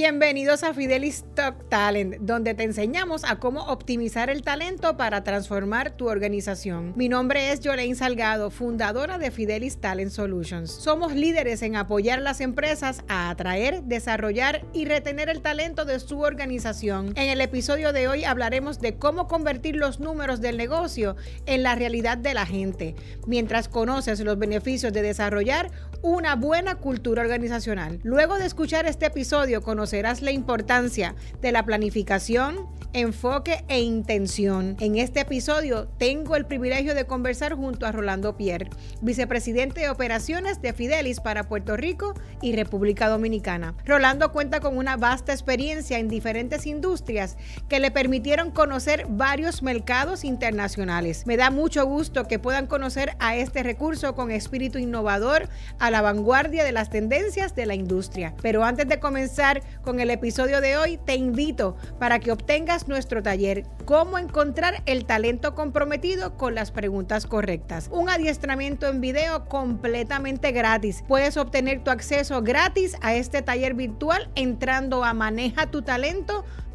Bienvenidos 0.00 0.62
a 0.62 0.74
Fidelis 0.74 1.24
Talk 1.34 1.68
Talent, 1.68 2.18
donde 2.20 2.54
te 2.54 2.62
enseñamos 2.62 3.24
a 3.24 3.40
cómo 3.40 3.64
optimizar 3.64 4.30
el 4.30 4.42
talento 4.42 4.96
para 4.96 5.24
transformar 5.24 5.90
tu 5.90 6.08
organización. 6.08 6.92
Mi 6.94 7.08
nombre 7.08 7.50
es 7.50 7.58
Jolene 7.64 7.96
Salgado, 7.96 8.52
fundadora 8.52 9.18
de 9.18 9.32
Fidelis 9.32 9.78
Talent 9.78 10.12
Solutions. 10.12 10.70
Somos 10.70 11.14
líderes 11.14 11.62
en 11.62 11.74
apoyar 11.74 12.22
las 12.22 12.40
empresas 12.40 13.02
a 13.08 13.28
atraer, 13.28 13.82
desarrollar 13.82 14.64
y 14.72 14.84
retener 14.84 15.30
el 15.30 15.42
talento 15.42 15.84
de 15.84 15.98
su 15.98 16.20
organización. 16.20 17.08
En 17.16 17.28
el 17.28 17.40
episodio 17.40 17.92
de 17.92 18.06
hoy 18.06 18.22
hablaremos 18.22 18.78
de 18.78 18.98
cómo 18.98 19.26
convertir 19.26 19.74
los 19.74 19.98
números 19.98 20.40
del 20.40 20.58
negocio 20.58 21.16
en 21.46 21.64
la 21.64 21.74
realidad 21.74 22.18
de 22.18 22.34
la 22.34 22.46
gente, 22.46 22.94
mientras 23.26 23.66
conoces 23.66 24.20
los 24.20 24.38
beneficios 24.38 24.92
de 24.92 25.02
desarrollar 25.02 25.72
una 26.02 26.36
buena 26.36 26.76
cultura 26.76 27.22
organizacional. 27.22 28.00
Luego 28.02 28.38
de 28.38 28.46
escuchar 28.46 28.86
este 28.86 29.06
episodio, 29.06 29.62
conocerás 29.62 30.22
la 30.22 30.30
importancia 30.30 31.14
de 31.40 31.52
la 31.52 31.64
planificación, 31.64 32.68
enfoque 32.92 33.64
e 33.68 33.80
intención. 33.80 34.76
En 34.80 34.96
este 34.96 35.20
episodio 35.20 35.88
tengo 35.98 36.36
el 36.36 36.46
privilegio 36.46 36.94
de 36.94 37.04
conversar 37.04 37.54
junto 37.54 37.86
a 37.86 37.92
Rolando 37.92 38.36
Pierre, 38.36 38.70
vicepresidente 39.02 39.82
de 39.82 39.90
operaciones 39.90 40.62
de 40.62 40.72
Fidelis 40.72 41.20
para 41.20 41.48
Puerto 41.48 41.76
Rico 41.76 42.14
y 42.40 42.56
República 42.56 43.08
Dominicana. 43.08 43.74
Rolando 43.84 44.32
cuenta 44.32 44.60
con 44.60 44.76
una 44.76 44.96
vasta 44.96 45.32
experiencia 45.32 45.98
en 45.98 46.08
diferentes 46.08 46.66
industrias 46.66 47.36
que 47.68 47.80
le 47.80 47.90
permitieron 47.90 48.50
conocer 48.50 49.06
varios 49.08 49.62
mercados 49.62 50.24
internacionales. 50.24 51.26
Me 51.26 51.36
da 51.36 51.50
mucho 51.50 51.84
gusto 51.84 52.24
que 52.24 52.38
puedan 52.38 52.66
conocer 52.66 53.16
a 53.18 53.36
este 53.36 53.62
recurso 53.62 54.14
con 54.14 54.30
espíritu 54.30 54.78
innovador 54.78 55.48
la 55.90 56.02
vanguardia 56.02 56.64
de 56.64 56.72
las 56.72 56.90
tendencias 56.90 57.54
de 57.54 57.66
la 57.66 57.74
industria. 57.74 58.34
Pero 58.42 58.64
antes 58.64 58.88
de 58.88 59.00
comenzar 59.00 59.62
con 59.82 60.00
el 60.00 60.10
episodio 60.10 60.60
de 60.60 60.76
hoy, 60.76 60.98
te 60.98 61.14
invito 61.14 61.76
para 61.98 62.18
que 62.18 62.32
obtengas 62.32 62.88
nuestro 62.88 63.22
taller 63.22 63.64
Cómo 63.84 64.18
encontrar 64.18 64.82
el 64.86 65.06
talento 65.06 65.54
comprometido 65.54 66.36
con 66.36 66.54
las 66.54 66.70
preguntas 66.70 67.26
correctas. 67.26 67.88
Un 67.90 68.10
adiestramiento 68.10 68.86
en 68.86 69.00
video 69.00 69.48
completamente 69.48 70.52
gratis. 70.52 71.02
Puedes 71.08 71.36
obtener 71.36 71.82
tu 71.82 71.90
acceso 71.90 72.42
gratis 72.42 72.96
a 73.00 73.14
este 73.14 73.40
taller 73.40 73.74
virtual 73.74 74.30
entrando 74.34 75.04
a 75.04 75.14
manejatutalento.com, 75.14 76.67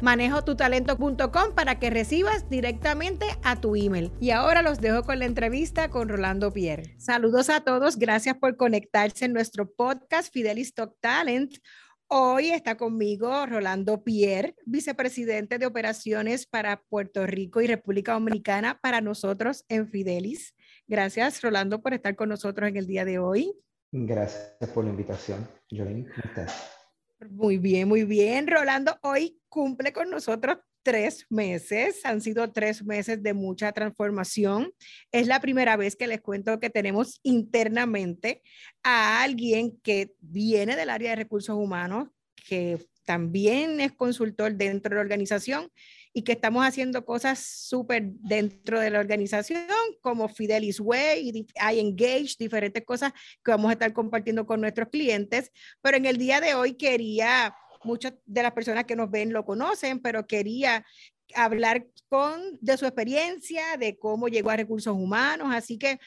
manejotutalento.com 0.00 1.54
para 1.54 1.78
que 1.78 1.90
recibas 1.90 2.48
directamente 2.48 3.26
a 3.42 3.60
tu 3.60 3.76
email. 3.76 4.12
Y 4.20 4.30
ahora 4.30 4.62
los 4.62 4.80
dejo 4.80 5.02
con 5.02 5.18
la 5.18 5.24
entrevista 5.24 5.90
con 5.90 6.08
Rolando 6.08 6.52
Pierre. 6.52 6.94
Saludos 6.98 7.50
a 7.50 7.60
todos, 7.60 7.98
gracias 7.98 8.36
por 8.36 8.56
conectarse 8.56 9.24
en 9.24 9.32
nuestro 9.32 9.70
podcast 9.70 10.32
Fidelis 10.32 10.74
Talk 10.74 10.94
Talent. 11.00 11.56
Hoy 12.10 12.48
está 12.48 12.78
conmigo 12.78 13.44
Rolando 13.44 14.02
Pierre, 14.02 14.54
vicepresidente 14.64 15.58
de 15.58 15.66
operaciones 15.66 16.46
para 16.46 16.82
Puerto 16.88 17.26
Rico 17.26 17.60
y 17.60 17.66
República 17.66 18.14
Dominicana 18.14 18.80
para 18.80 19.02
nosotros 19.02 19.66
en 19.68 19.88
Fidelis. 19.88 20.54
Gracias, 20.86 21.42
Rolando, 21.42 21.82
por 21.82 21.92
estar 21.92 22.16
con 22.16 22.30
nosotros 22.30 22.66
en 22.68 22.78
el 22.78 22.86
día 22.86 23.04
de 23.04 23.18
hoy. 23.18 23.52
Gracias 23.92 24.70
por 24.74 24.84
la 24.84 24.90
invitación. 24.90 25.46
Jolene, 25.70 26.04
¿cómo 26.04 26.22
estás? 26.24 26.77
Muy 27.26 27.58
bien, 27.58 27.88
muy 27.88 28.04
bien. 28.04 28.46
Rolando 28.46 28.96
hoy 29.02 29.40
cumple 29.48 29.92
con 29.92 30.08
nosotros 30.08 30.58
tres 30.84 31.26
meses. 31.28 32.04
Han 32.04 32.20
sido 32.20 32.52
tres 32.52 32.84
meses 32.84 33.22
de 33.22 33.34
mucha 33.34 33.72
transformación. 33.72 34.72
Es 35.10 35.26
la 35.26 35.40
primera 35.40 35.76
vez 35.76 35.96
que 35.96 36.06
les 36.06 36.20
cuento 36.20 36.60
que 36.60 36.70
tenemos 36.70 37.18
internamente 37.24 38.42
a 38.84 39.22
alguien 39.22 39.78
que 39.82 40.12
viene 40.20 40.76
del 40.76 40.90
área 40.90 41.10
de 41.10 41.16
recursos 41.16 41.56
humanos, 41.56 42.08
que 42.48 42.78
también 43.04 43.80
es 43.80 43.92
consultor 43.92 44.54
dentro 44.54 44.90
de 44.90 44.96
la 44.96 45.00
organización 45.00 45.70
y 46.12 46.22
que 46.22 46.32
estamos 46.32 46.64
haciendo 46.64 47.04
cosas 47.04 47.38
súper 47.38 48.04
dentro 48.04 48.80
de 48.80 48.90
la 48.90 49.00
organización, 49.00 49.66
como 50.00 50.28
Fidelis 50.28 50.80
Way, 50.80 51.46
hay 51.60 51.80
Engage, 51.80 52.34
diferentes 52.38 52.84
cosas 52.84 53.12
que 53.44 53.50
vamos 53.50 53.70
a 53.70 53.72
estar 53.72 53.92
compartiendo 53.92 54.46
con 54.46 54.60
nuestros 54.60 54.88
clientes. 54.88 55.50
Pero 55.82 55.96
en 55.96 56.06
el 56.06 56.18
día 56.18 56.40
de 56.40 56.54
hoy 56.54 56.74
quería 56.74 57.54
muchas 57.84 58.14
de 58.26 58.42
las 58.42 58.52
personas 58.52 58.84
que 58.84 58.96
nos 58.96 59.10
ven 59.10 59.32
lo 59.32 59.44
conocen, 59.44 60.00
pero 60.00 60.26
quería 60.26 60.84
hablar 61.34 61.86
con, 62.08 62.58
de 62.60 62.76
su 62.76 62.86
experiencia, 62.86 63.76
de 63.78 63.98
cómo 63.98 64.28
llegó 64.28 64.50
a 64.50 64.56
recursos 64.56 64.94
humanos. 64.94 65.48
Así 65.52 65.78
que 65.78 65.98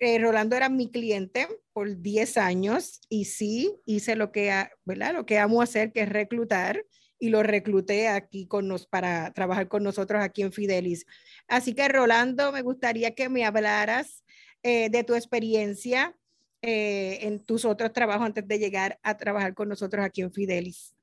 eh, 0.00 0.18
Rolando 0.18 0.56
era 0.56 0.68
mi 0.68 0.90
cliente 0.90 1.46
por 1.72 2.00
10 2.00 2.36
años 2.38 3.00
y 3.08 3.26
sí, 3.26 3.72
hice 3.86 4.16
lo 4.16 4.32
que, 4.32 4.52
¿verdad? 4.84 5.14
lo 5.14 5.26
que 5.26 5.38
amo 5.38 5.62
hacer, 5.62 5.92
que 5.92 6.00
es 6.02 6.08
reclutar 6.08 6.84
y 7.22 7.28
lo 7.28 7.44
recluté 7.44 8.08
aquí 8.08 8.46
con 8.46 8.66
nos, 8.66 8.84
para 8.88 9.32
trabajar 9.32 9.68
con 9.68 9.84
nosotros 9.84 10.20
aquí 10.20 10.42
en 10.42 10.50
Fidelis. 10.50 11.06
Así 11.46 11.72
que 11.72 11.86
Rolando, 11.86 12.50
me 12.50 12.62
gustaría 12.62 13.14
que 13.14 13.28
me 13.28 13.44
hablaras 13.44 14.24
eh, 14.64 14.90
de 14.90 15.04
tu 15.04 15.14
experiencia 15.14 16.16
eh, 16.62 17.20
en 17.22 17.38
tus 17.38 17.64
otros 17.64 17.92
trabajos 17.92 18.26
antes 18.26 18.48
de 18.48 18.58
llegar 18.58 18.98
a 19.04 19.16
trabajar 19.16 19.54
con 19.54 19.68
nosotros 19.68 20.04
aquí 20.04 20.22
en 20.22 20.32
Fidelis. 20.32 20.96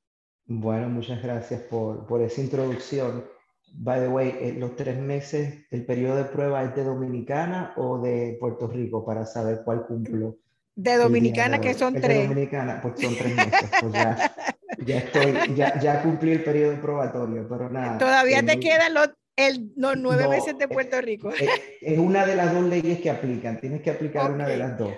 Bueno, 0.45 0.89
muchas 0.89 1.23
gracias 1.23 1.61
por, 1.61 2.05
por 2.05 2.21
esa 2.21 2.41
introducción. 2.41 3.23
By 3.75 4.01
the 4.01 4.09
way, 4.09 4.35
eh, 4.41 4.55
los 4.57 4.75
tres 4.75 4.99
meses, 4.99 5.67
¿el 5.71 5.85
periodo 5.85 6.17
de 6.17 6.25
prueba 6.25 6.65
es 6.65 6.75
de 6.75 6.83
Dominicana 6.83 7.71
o 7.77 7.97
de 8.01 8.35
Puerto 8.41 8.67
Rico 8.67 9.05
para 9.05 9.25
saber 9.25 9.61
cuál 9.63 9.85
cumplo? 9.87 10.35
De 10.75 10.97
Dominicana, 10.97 11.61
que 11.61 11.73
son 11.73 11.93
tres. 11.93 12.09
De 12.09 12.27
Dominicana, 12.27 12.81
pues 12.81 12.99
son 12.99 13.15
tres 13.15 13.35
meses. 13.37 13.71
Pues 13.79 13.93
ya, 13.93 14.35
ya, 14.85 14.97
estoy, 14.97 15.55
ya, 15.55 15.79
ya, 15.79 16.01
cumplí 16.01 16.31
el 16.31 16.43
periodo 16.43 16.79
probatorio, 16.81 17.47
pero 17.47 17.69
nada. 17.69 17.97
Todavía 17.97 18.43
te 18.43 18.59
quedan 18.59 18.93
los, 18.93 19.09
los 19.75 19.97
nueve 19.97 20.27
meses 20.27 20.57
de 20.57 20.67
Puerto 20.67 21.01
Rico. 21.01 21.31
Es, 21.31 21.49
es, 21.81 21.99
una 21.99 22.25
de 22.25 22.35
las 22.35 22.53
dos 22.53 22.63
leyes 22.65 22.99
que 22.99 23.09
aplican. 23.09 23.59
Tienes 23.59 23.81
que 23.81 23.91
aplicar 23.91 24.31
una 24.31 24.47
de 24.47 24.57
las 24.57 24.77
dos. 24.77 24.93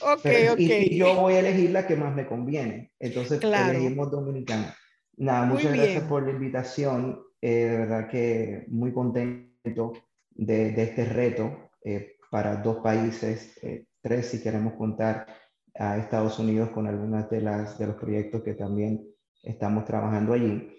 Ok, 0.00 0.26
ok. 0.52 0.58
Y, 0.58 0.96
yo 0.96 1.14
voy 1.14 1.34
a 1.34 1.40
elegir 1.40 1.70
la 1.70 1.86
que 1.86 1.96
más 1.96 2.14
me 2.14 2.26
conviene. 2.26 2.92
Entonces 2.98 3.42
elegimos 3.42 4.10
Dominicana. 4.10 4.76
Nada, 5.16 5.46
muchas 5.46 5.72
gracias 5.72 6.04
por 6.04 6.24
la 6.24 6.30
invitación. 6.30 7.22
Eh, 7.40 7.66
de 7.66 7.76
verdad 7.76 8.08
que 8.08 8.64
muy 8.68 8.92
contento 8.92 9.92
de, 10.30 10.72
de 10.72 10.82
este 10.82 11.04
reto 11.04 11.70
eh, 11.84 12.16
para 12.30 12.56
dos 12.56 12.78
países, 12.78 13.58
eh, 13.62 13.84
tres 14.00 14.26
si 14.26 14.42
queremos 14.42 14.74
contar 14.74 15.26
a 15.74 15.98
Estados 15.98 16.38
Unidos 16.38 16.70
con 16.70 16.86
algunas 16.86 17.28
de, 17.30 17.40
las, 17.40 17.78
de 17.78 17.86
los 17.86 17.96
proyectos 17.96 18.42
que 18.42 18.54
también 18.54 19.06
estamos 19.44 19.84
trabajando 19.84 20.32
allí. 20.32 20.70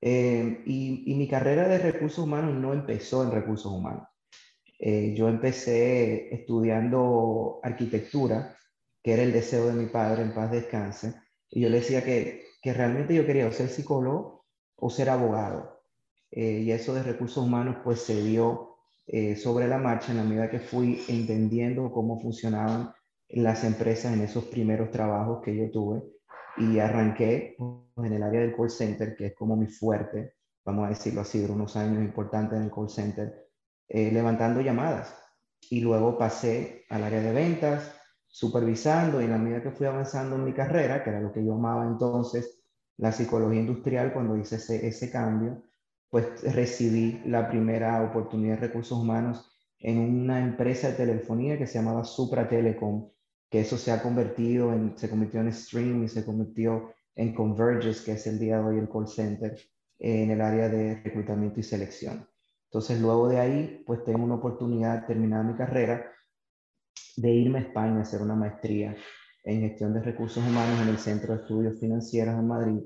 Y, 0.00 1.12
y, 1.12 1.14
mi 1.14 1.28
carrera 1.28 1.68
de 1.68 1.78
recursos 1.78 2.24
humanos 2.24 2.54
no 2.54 2.72
empezó 2.72 3.22
en 3.22 3.32
recursos 3.32 3.70
humanos. 3.70 4.08
yo 4.78 5.28
empecé 5.28 6.34
estudiando 6.34 7.60
arquitectura 7.62 8.56
que 9.02 9.12
era 9.12 9.22
el 9.22 9.32
deseo 9.32 9.66
de 9.66 9.74
mi 9.74 9.86
padre, 9.86 10.22
en 10.22 10.34
paz 10.34 10.50
descanse, 10.50 11.14
y 11.50 11.60
yo 11.60 11.68
le 11.68 11.78
decía 11.78 12.04
que, 12.04 12.44
que 12.62 12.72
realmente 12.72 13.14
yo 13.14 13.26
quería 13.26 13.50
ser 13.52 13.68
psicólogo 13.68 14.44
o 14.76 14.90
ser 14.90 15.10
abogado. 15.10 15.82
Eh, 16.30 16.60
y 16.64 16.70
eso 16.70 16.94
de 16.94 17.02
recursos 17.02 17.44
humanos 17.44 17.78
pues 17.82 18.02
se 18.02 18.22
dio 18.22 18.76
eh, 19.06 19.34
sobre 19.34 19.66
la 19.66 19.78
marcha 19.78 20.12
en 20.12 20.18
la 20.18 20.24
medida 20.24 20.50
que 20.50 20.60
fui 20.60 21.02
entendiendo 21.08 21.90
cómo 21.90 22.20
funcionaban 22.20 22.92
las 23.28 23.64
empresas 23.64 24.12
en 24.12 24.20
esos 24.20 24.44
primeros 24.44 24.90
trabajos 24.90 25.42
que 25.42 25.56
yo 25.56 25.70
tuve 25.70 26.02
y 26.60 26.78
arranqué 26.78 27.56
pues, 27.58 28.06
en 28.06 28.12
el 28.12 28.22
área 28.22 28.40
del 28.40 28.54
call 28.54 28.70
center, 28.70 29.16
que 29.16 29.26
es 29.26 29.34
como 29.34 29.56
mi 29.56 29.66
fuerte, 29.66 30.34
vamos 30.64 30.86
a 30.86 30.90
decirlo 30.90 31.22
así, 31.22 31.40
de 31.40 31.50
unos 31.50 31.76
años 31.76 32.02
importantes 32.02 32.58
en 32.58 32.64
el 32.64 32.70
call 32.70 32.90
center, 32.90 33.48
eh, 33.88 34.10
levantando 34.12 34.60
llamadas. 34.60 35.14
Y 35.70 35.80
luego 35.80 36.18
pasé 36.18 36.84
al 36.90 37.04
área 37.04 37.20
de 37.20 37.32
ventas, 37.32 37.92
supervisando 38.26 39.20
y 39.20 39.24
en 39.24 39.30
la 39.30 39.38
medida 39.38 39.62
que 39.62 39.72
fui 39.72 39.86
avanzando 39.86 40.36
en 40.36 40.44
mi 40.44 40.52
carrera, 40.52 41.02
que 41.02 41.10
era 41.10 41.20
lo 41.20 41.32
que 41.32 41.44
yo 41.44 41.54
amaba 41.54 41.86
entonces, 41.86 42.62
la 42.98 43.12
psicología 43.12 43.60
industrial, 43.60 44.12
cuando 44.12 44.36
hice 44.36 44.56
ese, 44.56 44.86
ese 44.86 45.10
cambio, 45.10 45.62
pues 46.10 46.42
recibí 46.54 47.22
la 47.24 47.48
primera 47.48 48.02
oportunidad 48.02 48.56
de 48.56 48.66
recursos 48.68 48.98
humanos 48.98 49.50
en 49.78 49.98
una 49.98 50.40
empresa 50.40 50.88
de 50.88 50.94
telefonía 50.94 51.56
que 51.56 51.66
se 51.66 51.78
llamaba 51.78 52.04
Supra 52.04 52.48
Telecom, 52.48 53.10
que 53.50 53.60
eso 53.60 53.76
se 53.76 53.90
ha 53.90 54.02
convertido 54.02 54.72
en, 54.72 54.96
se 54.96 55.10
convirtió 55.10 55.40
en 55.40 55.52
Stream 55.52 56.04
y 56.04 56.08
se 56.08 56.24
convirtió 56.24 56.94
en 57.16 57.34
Converges, 57.34 58.02
que 58.02 58.12
es 58.12 58.26
el 58.26 58.38
día 58.38 58.58
de 58.58 58.64
hoy 58.64 58.78
el 58.78 58.88
call 58.88 59.08
center, 59.08 59.58
en 59.98 60.30
el 60.30 60.40
área 60.40 60.68
de 60.68 61.02
reclutamiento 61.02 61.60
y 61.60 61.62
selección. 61.64 62.26
Entonces, 62.64 63.00
luego 63.00 63.28
de 63.28 63.40
ahí, 63.40 63.82
pues 63.84 64.04
tengo 64.04 64.22
una 64.22 64.36
oportunidad 64.36 65.00
de 65.00 65.06
terminar 65.08 65.44
mi 65.44 65.54
carrera 65.54 66.10
de 67.16 67.30
irme 67.30 67.58
a 67.58 67.62
España 67.62 67.98
a 67.98 68.02
hacer 68.02 68.22
una 68.22 68.36
maestría 68.36 68.96
en 69.42 69.60
gestión 69.62 69.92
de 69.92 70.00
recursos 70.00 70.42
humanos 70.46 70.80
en 70.82 70.88
el 70.88 70.98
Centro 70.98 71.34
de 71.34 71.42
Estudios 71.42 71.80
Financieros 71.80 72.34
en 72.34 72.46
Madrid. 72.46 72.80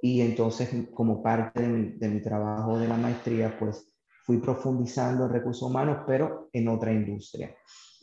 Y 0.00 0.22
entonces, 0.22 0.70
como 0.94 1.22
parte 1.22 1.60
de 1.60 1.68
mi, 1.68 1.90
de 1.98 2.08
mi 2.08 2.22
trabajo 2.22 2.78
de 2.78 2.88
la 2.88 2.96
maestría, 2.96 3.58
pues 3.58 3.92
fui 4.24 4.38
profundizando 4.38 5.26
en 5.26 5.32
recursos 5.32 5.68
humanos, 5.68 6.04
pero 6.06 6.48
en 6.52 6.68
otra 6.68 6.90
industria. 6.90 7.54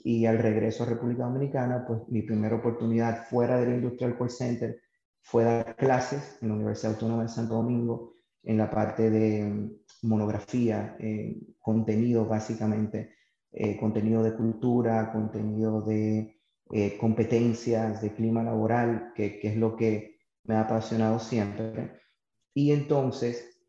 Y 0.08 0.26
al 0.26 0.38
regreso 0.38 0.84
a 0.84 0.86
República 0.86 1.26
Dominicana, 1.26 1.84
pues 1.86 2.00
mi 2.08 2.22
primera 2.22 2.56
oportunidad 2.56 3.26
fuera 3.26 3.60
de 3.60 3.68
la 3.68 3.76
industria 3.76 4.08
del 4.08 4.18
call 4.18 4.30
center 4.30 4.80
fue 5.20 5.44
dar 5.44 5.76
clases 5.76 6.38
en 6.42 6.48
la 6.48 6.54
Universidad 6.54 6.94
Autónoma 6.94 7.24
de 7.24 7.28
Santo 7.28 7.56
Domingo 7.56 8.14
en 8.42 8.58
la 8.58 8.70
parte 8.72 9.10
de 9.10 9.44
mm, 9.44 9.70
monografía, 10.04 10.96
eh, 10.98 11.36
contenido 11.60 12.26
básicamente, 12.26 13.16
eh, 13.52 13.76
contenido 13.76 14.24
de 14.24 14.34
cultura, 14.34 15.12
contenido 15.12 15.82
de 15.82 16.40
eh, 16.72 16.98
competencias, 16.98 18.02
de 18.02 18.14
clima 18.14 18.44
laboral, 18.44 19.12
que, 19.14 19.38
que, 19.40 19.50
es 19.50 19.58
lo 19.58 19.76
que 19.76 20.20
me 20.46 20.56
ha 20.56 20.62
apasionado 20.62 21.20
siempre. 21.20 22.00
Y 22.54 22.72
entonces 22.72 23.62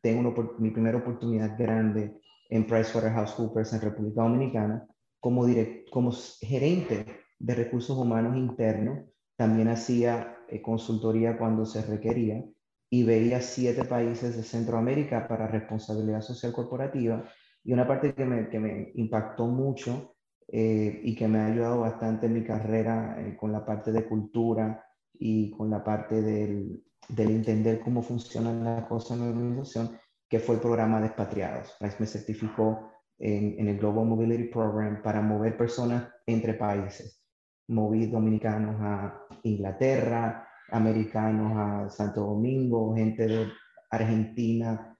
tengo 0.00 0.54
mi 0.60 0.70
primera 0.70 0.98
oportunidad 0.98 1.58
grande 1.58 2.16
en 2.48 2.64
PricewaterhouseCoopers 2.64 3.72
en 3.72 3.80
República 3.80 4.22
Dominicana 4.22 4.86
como, 5.20 5.46
direct, 5.46 5.90
como 5.90 6.12
gerente 6.12 7.06
de 7.38 7.54
recursos 7.54 7.96
humanos 7.96 8.36
internos. 8.36 9.04
También 9.36 9.68
hacía 9.68 10.36
consultoría 10.62 11.38
cuando 11.38 11.64
se 11.64 11.82
requería 11.82 12.44
y 12.90 13.04
veía 13.04 13.40
siete 13.40 13.84
países 13.84 14.36
de 14.36 14.42
Centroamérica 14.42 15.28
para 15.28 15.46
responsabilidad 15.46 16.20
social 16.22 16.52
corporativa. 16.52 17.24
Y 17.62 17.72
una 17.72 17.86
parte 17.86 18.14
que 18.14 18.24
me, 18.24 18.48
que 18.48 18.58
me 18.58 18.90
impactó 18.96 19.46
mucho 19.46 20.16
eh, 20.48 21.00
y 21.04 21.14
que 21.14 21.28
me 21.28 21.38
ha 21.38 21.46
ayudado 21.46 21.80
bastante 21.80 22.26
en 22.26 22.34
mi 22.34 22.44
carrera 22.44 23.16
eh, 23.20 23.36
con 23.36 23.52
la 23.52 23.64
parte 23.64 23.92
de 23.92 24.06
cultura 24.06 24.84
y 25.14 25.50
con 25.52 25.70
la 25.70 25.84
parte 25.84 26.20
del, 26.20 26.82
del, 27.08 27.30
entender 27.30 27.80
cómo 27.80 28.02
funcionan 28.02 28.64
las 28.64 28.86
cosas 28.86 29.18
en 29.18 29.24
la 29.24 29.30
organización, 29.30 29.96
que 30.28 30.40
fue 30.40 30.56
el 30.56 30.60
programa 30.60 31.00
de 31.00 31.06
expatriados. 31.06 31.76
Me 31.80 32.06
certificó 32.06 32.90
en, 33.20 33.54
en 33.60 33.68
el 33.68 33.78
Global 33.78 34.06
Mobility 34.06 34.44
Program 34.44 35.02
para 35.02 35.20
mover 35.20 35.56
personas 35.56 36.08
entre 36.26 36.54
países. 36.54 37.22
Moví 37.68 38.06
dominicanos 38.06 38.76
a 38.80 39.26
Inglaterra, 39.44 40.48
americanos 40.70 41.52
a 41.56 41.88
Santo 41.88 42.22
Domingo, 42.22 42.96
gente 42.96 43.26
de 43.28 43.46
Argentina 43.90 44.96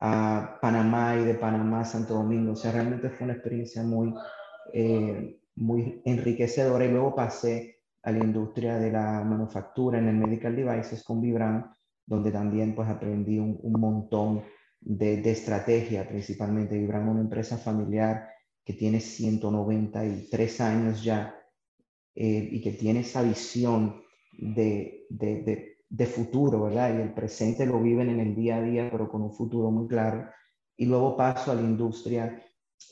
a 0.00 0.58
Panamá 0.60 1.16
y 1.16 1.24
de 1.24 1.34
Panamá 1.34 1.80
a 1.80 1.84
Santo 1.84 2.14
Domingo. 2.14 2.52
O 2.52 2.56
sea, 2.56 2.72
realmente 2.72 3.10
fue 3.10 3.24
una 3.24 3.34
experiencia 3.34 3.82
muy, 3.82 4.14
eh, 4.72 5.38
muy 5.56 6.02
enriquecedora 6.04 6.84
y 6.84 6.90
luego 6.90 7.14
pasé 7.14 7.78
a 8.02 8.12
la 8.12 8.18
industria 8.18 8.78
de 8.78 8.90
la 8.90 9.22
manufactura 9.24 9.98
en 9.98 10.08
el 10.08 10.16
medical 10.16 10.54
devices 10.54 11.02
con 11.04 11.20
Vibram, 11.20 11.74
donde 12.06 12.30
también 12.30 12.74
pues 12.74 12.88
aprendí 12.88 13.38
un, 13.38 13.58
montón 13.62 14.42
de, 14.84 15.16
de, 15.16 15.30
estrategia, 15.30 16.06
principalmente 16.06 16.78
Vibram, 16.78 17.08
una 17.08 17.22
empresa 17.22 17.56
familiar 17.56 18.28
que 18.64 18.74
tiene 18.74 19.00
193 19.00 20.60
años 20.60 21.02
ya 21.02 21.34
eh, 22.14 22.48
y 22.52 22.60
que 22.60 22.72
tiene 22.72 23.00
esa 23.00 23.22
visión 23.22 24.02
de, 24.32 25.06
de, 25.08 25.76
de, 25.88 26.06
futuro, 26.06 26.64
¿verdad? 26.64 26.96
Y 26.96 27.02
el 27.02 27.14
presente 27.14 27.66
lo 27.66 27.80
viven 27.80 28.10
en 28.10 28.20
el 28.20 28.34
día 28.34 28.56
a 28.56 28.62
día, 28.62 28.88
pero 28.90 29.08
con 29.08 29.22
un 29.22 29.32
futuro 29.32 29.70
muy 29.70 29.88
claro. 29.88 30.28
Y 30.76 30.86
luego 30.86 31.16
paso 31.16 31.52
a 31.52 31.54
la 31.54 31.62
industria 31.62 32.42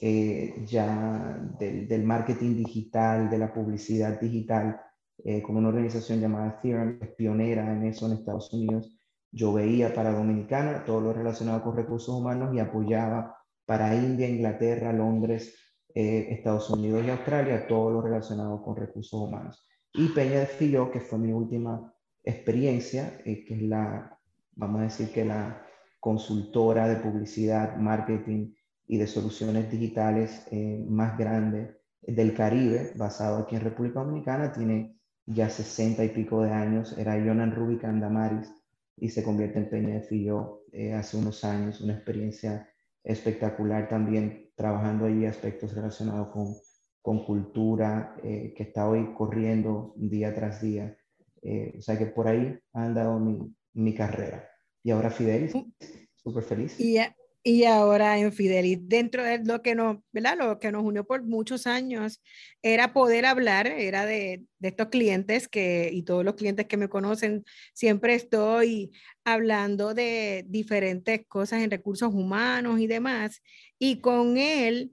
eh, 0.01 0.65
ya 0.67 1.39
del, 1.59 1.87
del, 1.89 2.05
marketing 2.05 2.57
digital, 2.57 3.29
de 3.29 3.39
la 3.39 3.53
publicidad 3.53 4.21
digital, 4.21 4.81
eh, 5.25 5.43
con 5.43 5.57
una 5.57 5.69
organización 5.69 6.21
llamada 6.21 6.61
Theorem, 6.61 6.99
es 7.01 7.11
pionera 7.11 7.73
en 7.73 7.85
eso 7.85 8.07
en 8.07 8.13
Estados 8.13 8.53
Unidos. 8.53 9.02
Yo 9.33 9.53
veía 9.55 9.95
para 9.95 10.13
Dominicana 10.13 10.85
todo 10.85 11.01
lo 11.01 11.13
relacionado 11.15 11.63
con 11.63 11.75
recursos 11.75 12.15
humanos 12.15 12.55
y 12.55 12.59
apoyaba 12.59 13.35
para 13.65 13.95
India, 13.95 14.29
Inglaterra, 14.29 14.93
Londres, 14.93 15.55
eh, 15.95 16.29
Estados 16.31 16.69
Unidos 16.69 17.03
y 17.07 17.11
Australia 17.11 17.67
todo 17.67 17.91
lo 17.91 18.03
relacionado 18.03 18.63
con 18.63 18.77
recursos 18.77 19.19
humanos. 19.19 19.67
Y 19.95 20.09
Peña 20.09 20.41
de 20.41 20.47
Filló, 20.47 20.91
que 20.91 21.01
fue 21.01 21.19
mi 21.19 21.33
última 21.33 21.95
experiencia, 22.23 23.21
eh, 23.25 23.45
que 23.47 23.55
es 23.55 23.63
la, 23.63 24.19
vamos 24.53 24.81
a 24.81 24.85
decir 24.85 25.11
que 25.11 25.25
la 25.25 25.67
consultora 25.99 26.87
de 26.89 26.97
publicidad, 26.97 27.77
marketing 27.77 28.53
y 28.87 28.99
de 28.99 29.07
soluciones 29.07 29.71
digitales 29.71 30.47
eh, 30.51 30.85
más 30.89 31.17
grande 31.17 31.79
del 32.03 32.35
Caribe, 32.35 32.93
basado 32.97 33.39
aquí 33.39 33.57
en 33.57 33.63
República 33.63 34.01
Dominicana, 34.01 34.53
tiene 34.53 34.99
ya 35.25 35.49
60 35.49 36.05
y 36.05 36.09
pico 36.11 36.43
de 36.43 36.51
años, 36.51 36.99
era 36.99 37.15
Jonan 37.15 37.55
Rubik 37.55 37.85
Andamaris 37.85 38.53
y 38.97 39.09
se 39.09 39.23
convierte 39.23 39.59
en 39.59 39.71
Peña 39.71 39.95
de 39.95 40.03
Filló 40.03 40.65
eh, 40.73 40.93
hace 40.93 41.17
unos 41.17 41.45
años, 41.45 41.81
una 41.81 41.95
experiencia 41.95 42.69
espectacular 43.03 43.89
también 43.89 44.51
trabajando 44.55 45.07
ahí 45.07 45.27
aspectos 45.27 45.75
relacionados 45.75 46.29
con 46.29 46.55
con 47.03 47.25
cultura, 47.25 48.17
eh, 48.23 48.55
que 48.57 48.63
está 48.63 48.89
hoy 48.89 49.13
corriendo 49.15 49.93
día 49.97 50.33
tras 50.35 50.63
día. 50.63 50.97
Eh, 51.43 51.75
o 51.77 51.83
sea 51.83 51.99
que 51.99 52.07
por 52.07 52.29
ahí 52.29 52.57
ha 52.73 52.85
andado 52.85 53.19
mi, 53.19 53.53
mi 53.75 53.95
carrera. 53.95 54.49
Y 54.85 54.93
ahora 54.93 55.11
Fidelis, 55.11 55.55
mm. 55.55 55.73
súper 56.15 56.45
feliz. 56.45 56.79
Y, 56.81 56.97
y 57.45 57.65
ahora 57.65 58.19
en 58.19 58.33
Fidelis, 58.33 58.79
dentro 58.83 59.25
de 59.25 59.39
lo 59.45 59.63
que 59.63 59.75
nos, 59.75 59.99
¿verdad? 60.13 60.37
Lo 60.39 60.59
que 60.61 60.71
nos 60.71 60.85
unió 60.85 61.05
por 61.05 61.25
muchos 61.25 61.67
años 61.67 62.23
era 62.63 62.93
poder 62.93 63.27
hablar, 63.27 63.67
era 63.67 64.07
de, 64.07 64.45
de 64.61 64.69
estos 64.69 64.89
clientes 64.89 65.49
que, 65.49 65.91
y 65.93 66.05
todos 66.05 66.25
los 66.25 66.35
clientes 66.37 66.67
que 66.67 66.77
me 66.77 66.89
conocen, 66.89 67.45
siempre 67.75 68.15
estoy 68.15 68.93
hablando 69.25 69.93
de 69.95 70.45
diferentes 70.49 71.27
cosas 71.27 71.63
en 71.63 71.71
recursos 71.71 72.15
humanos 72.15 72.79
y 72.81 72.87
demás. 72.87 73.43
Y 73.79 74.01
con 74.01 74.37
él, 74.39 74.93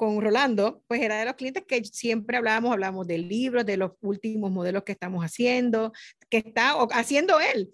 con 0.00 0.18
Rolando, 0.18 0.82
pues 0.88 1.02
era 1.02 1.18
de 1.18 1.26
los 1.26 1.34
clientes 1.34 1.62
que 1.68 1.84
siempre 1.84 2.38
hablábamos, 2.38 2.72
hablábamos 2.72 3.06
de 3.06 3.18
libros, 3.18 3.66
de 3.66 3.76
los 3.76 3.90
últimos 4.00 4.50
modelos 4.50 4.82
que 4.82 4.92
estamos 4.92 5.22
haciendo, 5.22 5.92
que 6.30 6.38
está 6.38 6.72
haciendo 6.92 7.38
él. 7.38 7.70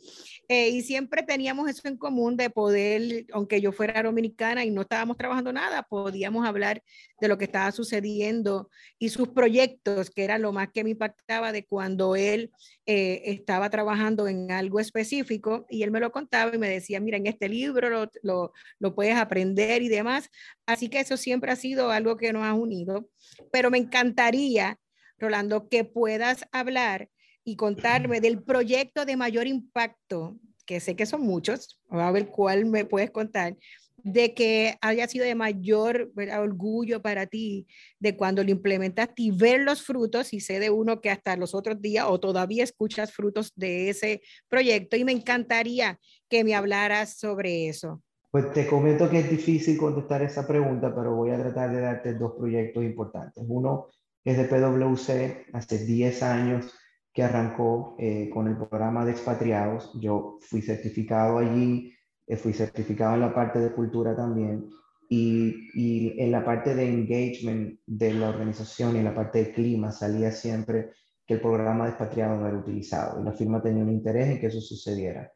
Eh, 0.49 0.71
y 0.71 0.83
siempre 0.83 1.23
teníamos 1.23 1.71
eso 1.71 1.87
en 1.87 1.97
común 1.97 2.37
de 2.37 2.51
poder, 2.51 3.27
aunque 3.33 3.61
yo 3.61 3.71
fuera 3.71 4.03
dominicana 4.03 4.65
y 4.65 4.73
no 4.73 4.83
estábamos 4.83 5.17
trabajando 5.17 5.53
nada, 5.53 5.85
podíamos 5.85 6.45
hablar 6.45 6.83
de 7.21 7.29
lo 7.29 7.39
que 7.39 7.45
estaba 7.45 7.71
sucediendo 7.71 8.71
y 8.99 9.11
sus 9.11 9.29
proyectos, 9.29 10.11
que 10.11 10.25
era 10.25 10.39
lo 10.39 10.53
más 10.53 10.71
que 10.73 10.83
me 10.83 10.91
impactaba 10.91 11.53
de 11.53 11.65
cuando 11.65 12.17
él 12.17 12.51
eh, 12.87 13.23
estaba 13.27 13.71
trabajando 13.71 14.27
en 14.27 14.51
algo 14.51 14.81
específico 14.81 15.65
y 15.71 15.85
él 15.85 15.93
me 15.93 16.01
lo 16.01 16.11
contaba 16.11 16.55
y 16.55 16.59
me 16.59 16.69
decía, 16.69 16.99
mira, 16.99 17.19
en 17.19 17.27
este 17.27 17.49
libro 17.49 17.89
lo, 17.89 18.11
lo, 18.23 18.53
lo 18.81 18.95
puedes 18.97 19.17
aprender 19.17 19.83
y 19.83 19.89
demás. 19.89 20.29
Así 20.67 20.89
que 20.89 21.01
eso 21.01 21.17
siempre 21.17 21.53
ha 21.53 21.57
sido 21.57 21.91
algo 21.91 22.16
que 22.17 22.33
nos 22.33 22.45
ha 22.45 22.55
unido, 22.55 23.09
pero 23.53 23.71
me 23.71 23.79
encantaría, 23.79 24.79
Rolando, 25.19 25.69
que 25.69 25.85
puedas 25.85 26.45
hablar 26.53 27.09
y 27.45 27.57
contarme 27.57 28.21
del 28.21 28.43
proyecto 28.43 29.05
de 29.05 29.17
mayor 29.17 29.47
impacto, 29.47 30.39
que 30.67 30.81
sé 30.81 30.97
que 30.97 31.07
son 31.07 31.23
muchos, 31.23 31.81
a 31.89 32.11
ver 32.11 32.29
cuál 32.29 32.67
me 32.67 32.85
puedes 32.85 33.11
contar, 33.11 33.57
de 33.99 34.35
que 34.35 34.77
haya 34.83 35.09
sido 35.09 35.25
de 35.25 35.35
mayor 35.35 36.13
orgullo 36.39 37.03
para 37.03 37.27
ti 37.27 37.67
de 37.99 38.17
cuando 38.17 38.45
lo 38.45 38.51
implementaste 38.51 39.23
y 39.23 39.31
ver 39.31 39.61
los 39.63 39.83
frutos, 39.83 40.33
y 40.33 40.41
sé 40.41 40.61
de 40.61 40.71
uno 40.71 41.01
que 41.01 41.11
hasta 41.11 41.37
los 41.37 41.55
otros 41.55 41.81
días 41.81 42.07
o 42.09 42.21
todavía 42.21 42.63
escuchas 42.63 43.13
frutos 43.13 43.53
de 43.57 43.89
ese 43.89 44.23
proyecto, 44.49 44.97
y 44.97 45.05
me 45.05 45.13
encantaría 45.13 45.99
que 46.29 46.45
me 46.45 46.55
hablaras 46.55 47.19
sobre 47.19 47.69
eso. 47.69 48.03
Pues 48.31 48.53
te 48.53 48.67
comento 48.67 49.09
que 49.09 49.21
es 49.21 49.31
difícil 49.31 49.79
contestar 49.79 50.23
esa 50.23 50.47
pregunta, 50.47 50.95
pero 50.95 51.15
voy 51.15 51.31
a 51.31 51.39
tratar 51.39 51.73
de 51.73 51.81
darte 51.81 52.15
dos 52.15 52.35
proyectos 52.39 52.85
importantes. 52.85 53.45
Uno 53.47 53.87
es 54.25 54.37
de 54.37 54.45
PwC, 54.45 55.47
hace 55.53 55.85
10 55.85 56.23
años 56.23 56.75
que 57.13 57.23
arrancó 57.23 57.97
eh, 57.99 58.29
con 58.29 58.49
el 58.49 58.57
programa 58.57 59.05
de 59.05 59.13
expatriados. 59.13 59.91
Yo 60.01 60.39
fui 60.41 60.61
certificado 60.61 61.39
allí, 61.39 61.95
eh, 62.27 62.37
fui 62.37 62.53
certificado 62.53 63.15
en 63.15 63.21
la 63.21 63.35
parte 63.35 63.59
de 63.59 63.73
cultura 63.73 64.15
también 64.15 64.69
y, 65.09 65.71
y, 65.75 66.21
en 66.21 66.33
la 66.33 66.45
parte 66.45 66.75
de 66.75 66.89
engagement 66.89 67.79
de 67.87 68.15
la 68.15 68.29
organización 68.31 68.97
y 68.97 68.99
en 68.99 69.05
la 69.05 69.15
parte 69.15 69.45
de 69.45 69.53
clima 69.53 69.93
salía 69.93 70.33
siempre 70.33 70.91
que 71.25 71.35
el 71.35 71.41
programa 71.41 71.85
de 71.85 71.91
expatriados 71.91 72.41
no 72.41 72.49
era 72.49 72.59
utilizado 72.59 73.21
y 73.21 73.25
la 73.25 73.33
firma 73.33 73.63
tenía 73.63 73.85
un 73.85 73.93
interés 73.93 74.29
en 74.29 74.41
que 74.41 74.47
eso 74.49 74.61
sucediera. 74.61 75.33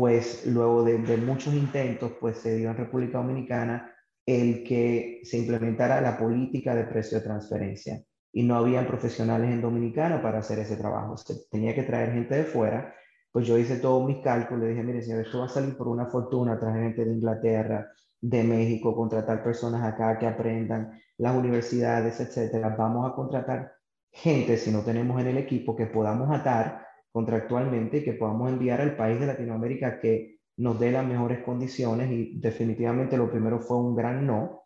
Pues 0.00 0.46
luego 0.46 0.82
de, 0.82 0.96
muchos 1.18 1.52
intentos, 1.52 2.12
pues 2.18 2.38
se 2.38 2.56
dio 2.56 2.70
en 2.70 2.76
República 2.78 3.18
Dominicana 3.18 3.94
el 4.24 4.64
que 4.64 5.20
se 5.24 5.36
implementara 5.36 6.00
la 6.00 6.16
política 6.16 6.74
de 6.74 6.84
precio 6.84 7.18
de 7.18 7.24
transferencia 7.24 8.02
y 8.32 8.42
no 8.44 8.56
habían 8.56 8.86
profesionales 8.86 9.50
en 9.50 9.60
Dominicana 9.60 10.22
para 10.22 10.38
hacer 10.38 10.58
ese 10.58 10.78
trabajo. 10.78 11.18
Se 11.18 11.34
tenía 11.50 11.74
que 11.74 11.82
traer 11.82 12.14
gente 12.14 12.34
de 12.34 12.44
fuera. 12.44 12.94
Pues 13.30 13.46
yo 13.46 13.58
hice 13.58 13.76
todos 13.76 14.06
mis 14.06 14.22
cálculos, 14.24 14.62
le 14.62 14.70
dije, 14.70 14.82
mire, 14.82 15.02
señor, 15.02 15.20
esto 15.20 15.40
va 15.40 15.44
a 15.44 15.48
salir 15.50 15.76
por 15.76 15.88
una 15.88 16.06
fortuna, 16.06 16.58
traer 16.58 16.82
gente 16.82 17.04
de 17.04 17.12
Inglaterra, 17.12 17.86
de 18.22 18.42
México, 18.42 18.96
contratar 18.96 19.44
personas 19.44 19.84
acá 19.84 20.18
que 20.18 20.26
aprendan, 20.26 20.98
las 21.18 21.36
universidades, 21.36 22.18
etcétera. 22.20 22.74
Vamos 22.74 23.06
a 23.06 23.14
contratar 23.14 23.74
gente, 24.10 24.56
si 24.56 24.70
no 24.70 24.80
tenemos 24.80 25.20
en 25.20 25.26
el 25.26 25.36
equipo, 25.36 25.76
que 25.76 25.84
podamos 25.84 26.30
atar 26.30 26.86
contractualmente 27.12 27.98
y 27.98 28.04
que 28.04 28.12
podamos 28.12 28.50
enviar 28.50 28.80
al 28.80 28.96
país 28.96 29.18
de 29.20 29.26
Latinoamérica 29.26 30.00
que 30.00 30.38
nos 30.56 30.78
dé 30.78 30.92
las 30.92 31.06
mejores 31.06 31.42
condiciones 31.42 32.10
y 32.10 32.38
definitivamente 32.38 33.16
lo 33.16 33.30
primero 33.30 33.60
fue 33.60 33.78
un 33.78 33.96
gran 33.96 34.26
no, 34.26 34.62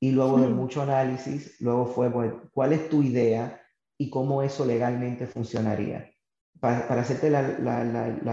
y 0.00 0.12
luego 0.12 0.38
de 0.38 0.48
mucho 0.48 0.82
análisis, 0.82 1.60
luego 1.60 1.86
fue, 1.86 2.10
pues, 2.10 2.32
¿cuál 2.52 2.72
es 2.72 2.88
tu 2.88 3.02
idea 3.02 3.60
y 3.98 4.10
cómo 4.10 4.42
eso 4.42 4.66
legalmente 4.66 5.26
funcionaría? 5.26 6.10
para, 6.60 7.00
hacerte 7.00 7.30
la, 7.30 7.42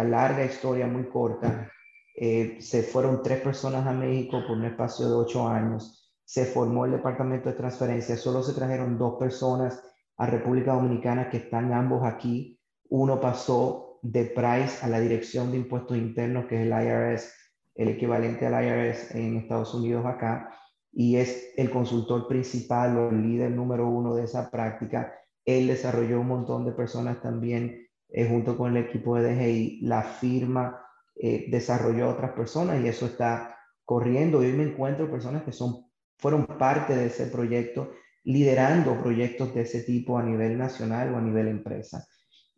larga 0.03 0.45
historia 0.45 0.87
muy 0.87 1.09
corta, 1.09 1.69
eh, 2.15 2.57
se 2.61 2.83
fueron 2.83 3.21
tres 3.23 3.41
personas 3.41 3.85
a 3.85 3.91
México 3.91 4.41
por 4.47 4.57
un 4.57 4.65
espacio 4.65 5.07
de 5.07 5.15
ocho 5.15 5.47
años, 5.47 6.11
se 6.23 6.45
formó 6.45 6.85
el 6.85 6.91
departamento 6.91 7.49
de 7.49 7.55
transferencia, 7.55 8.15
solo 8.17 8.43
se 8.43 8.53
trajeron 8.53 8.97
dos 8.97 9.15
personas 9.19 9.83
a 10.17 10.25
República 10.27 10.73
Dominicana 10.73 11.29
que 11.29 11.37
están 11.37 11.73
ambos 11.73 12.03
aquí. 12.03 12.59
Uno 12.95 13.19
pasó 13.19 13.97
de 14.03 14.25
Price 14.25 14.85
a 14.85 14.87
la 14.87 14.99
Dirección 14.99 15.49
de 15.49 15.57
Impuestos 15.57 15.97
Internos, 15.97 16.45
que 16.45 16.57
es 16.57 16.61
el 16.61 16.69
IRS, 16.69 17.33
el 17.73 17.87
equivalente 17.87 18.45
al 18.45 18.63
IRS 18.63 19.15
en 19.15 19.37
Estados 19.37 19.73
Unidos 19.73 20.05
acá, 20.05 20.55
y 20.91 21.15
es 21.15 21.53
el 21.57 21.71
consultor 21.71 22.27
principal 22.27 22.95
o 22.99 23.09
el 23.09 23.23
líder 23.23 23.49
número 23.49 23.89
uno 23.89 24.13
de 24.13 24.25
esa 24.25 24.51
práctica. 24.51 25.11
Él 25.43 25.65
desarrolló 25.65 26.21
un 26.21 26.27
montón 26.27 26.65
de 26.65 26.71
personas 26.71 27.19
también 27.19 27.87
eh, 28.09 28.27
junto 28.29 28.55
con 28.55 28.77
el 28.77 28.85
equipo 28.85 29.15
de 29.15 29.33
DGI. 29.33 29.79
La 29.87 30.03
firma 30.03 30.79
eh, 31.15 31.47
desarrolló 31.49 32.11
otras 32.11 32.33
personas 32.33 32.79
y 32.83 32.87
eso 32.87 33.07
está 33.07 33.57
corriendo. 33.85 34.37
Hoy 34.37 34.53
me 34.53 34.65
encuentro 34.65 35.09
personas 35.09 35.41
que 35.41 35.51
son, 35.51 35.87
fueron 36.19 36.45
parte 36.45 36.95
de 36.95 37.07
ese 37.07 37.25
proyecto, 37.25 37.89
liderando 38.23 39.01
proyectos 39.01 39.51
de 39.55 39.61
ese 39.61 39.81
tipo 39.81 40.15
a 40.19 40.21
nivel 40.21 40.59
nacional 40.59 41.11
o 41.11 41.17
a 41.17 41.21
nivel 41.21 41.47
empresa. 41.47 42.05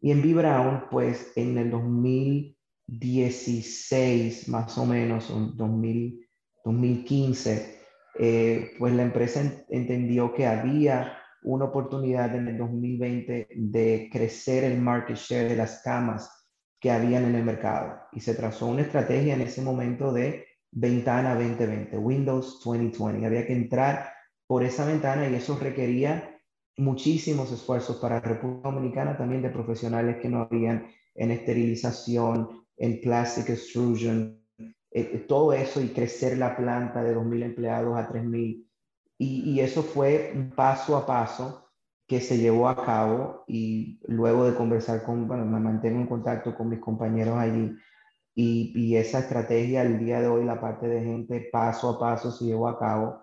Y 0.06 0.12
en 0.12 0.22
B-Brown, 0.22 0.84
pues 0.92 1.34
en 1.36 1.58
el 1.58 1.72
2016, 1.72 4.48
más 4.50 4.78
o 4.78 4.86
menos, 4.86 5.34
2000, 5.58 6.30
2015, 6.64 7.80
eh, 8.20 8.74
pues 8.78 8.94
la 8.94 9.02
empresa 9.02 9.42
entendió 9.68 10.32
que 10.32 10.46
había 10.46 11.18
una 11.42 11.66
oportunidad 11.66 12.36
en 12.36 12.50
el 12.50 12.60
2020 12.60 13.48
de 13.50 14.08
crecer 14.14 14.66
el 14.66 14.80
market 14.80 15.18
share 15.18 15.50
de 15.50 15.56
las 15.56 15.82
camas 15.82 16.52
que 16.80 16.92
habían 16.92 17.26
en 17.26 17.34
el 17.34 17.44
mercado 17.44 17.98
y 18.12 18.20
se 18.20 18.36
trazó 18.36 18.68
una 18.68 18.84
estrategia 18.84 19.34
en 19.34 19.42
ese 19.42 19.64
momento 19.64 20.14
de 20.14 20.46
ventana 20.70 21.34
2020, 21.34 21.98
Windows 21.98 22.62
2020. 22.64 23.26
Había 23.26 23.48
que 23.48 23.54
entrar 23.54 24.14
por 24.46 24.64
esa 24.64 24.86
ventana 24.86 25.28
y 25.28 25.34
eso 25.34 25.58
requería 25.60 26.35
muchísimos 26.78 27.52
esfuerzos 27.52 27.98
para 27.98 28.20
República 28.20 28.70
Dominicana, 28.70 29.18
también 29.18 29.42
de 29.42 29.50
profesionales 29.50 30.18
que 30.22 30.30
no 30.30 30.42
habían 30.42 30.88
en 31.14 31.32
esterilización, 31.32 32.66
en 32.78 33.00
plastic 33.02 33.50
extrusion, 33.50 34.42
eh, 34.58 34.72
eh, 34.92 35.26
todo 35.28 35.54
eso 35.54 35.82
y 35.82 35.90
crecer 35.90 36.38
la 36.38 36.56
planta 36.56 37.04
de 37.04 37.16
2.000 37.16 37.44
empleados 37.44 37.98
a 37.98 38.10
3.000. 38.10 38.66
Y, 39.18 39.50
y 39.52 39.60
eso 39.62 39.84
fue 39.84 40.34
paso 40.56 40.98
a 40.98 41.06
paso 41.06 41.70
que 42.08 42.20
se 42.20 42.38
llevó 42.38 42.68
a 42.68 42.86
cabo 42.86 43.44
y 43.48 44.00
luego 44.08 44.46
de 44.46 44.56
conversar 44.56 45.04
con, 45.04 45.28
bueno, 45.28 45.46
me 45.46 45.60
mantengo 45.60 46.02
en 46.02 46.08
contacto 46.08 46.56
con 46.56 46.70
mis 46.70 46.80
compañeros 46.80 47.38
allí 47.38 47.76
y, 48.36 48.74
y, 48.76 48.98
esa 48.98 49.20
estrategia 49.20 49.82
el 49.82 49.98
día 49.98 50.20
de 50.20 50.28
hoy, 50.28 50.44
la 50.44 50.60
parte 50.60 50.88
de 50.88 51.02
gente 51.02 51.50
paso 51.52 51.90
a 51.90 52.00
paso 52.00 52.32
se 52.32 52.44
llevó 52.44 52.68
a 52.68 52.78
cabo 52.78 53.22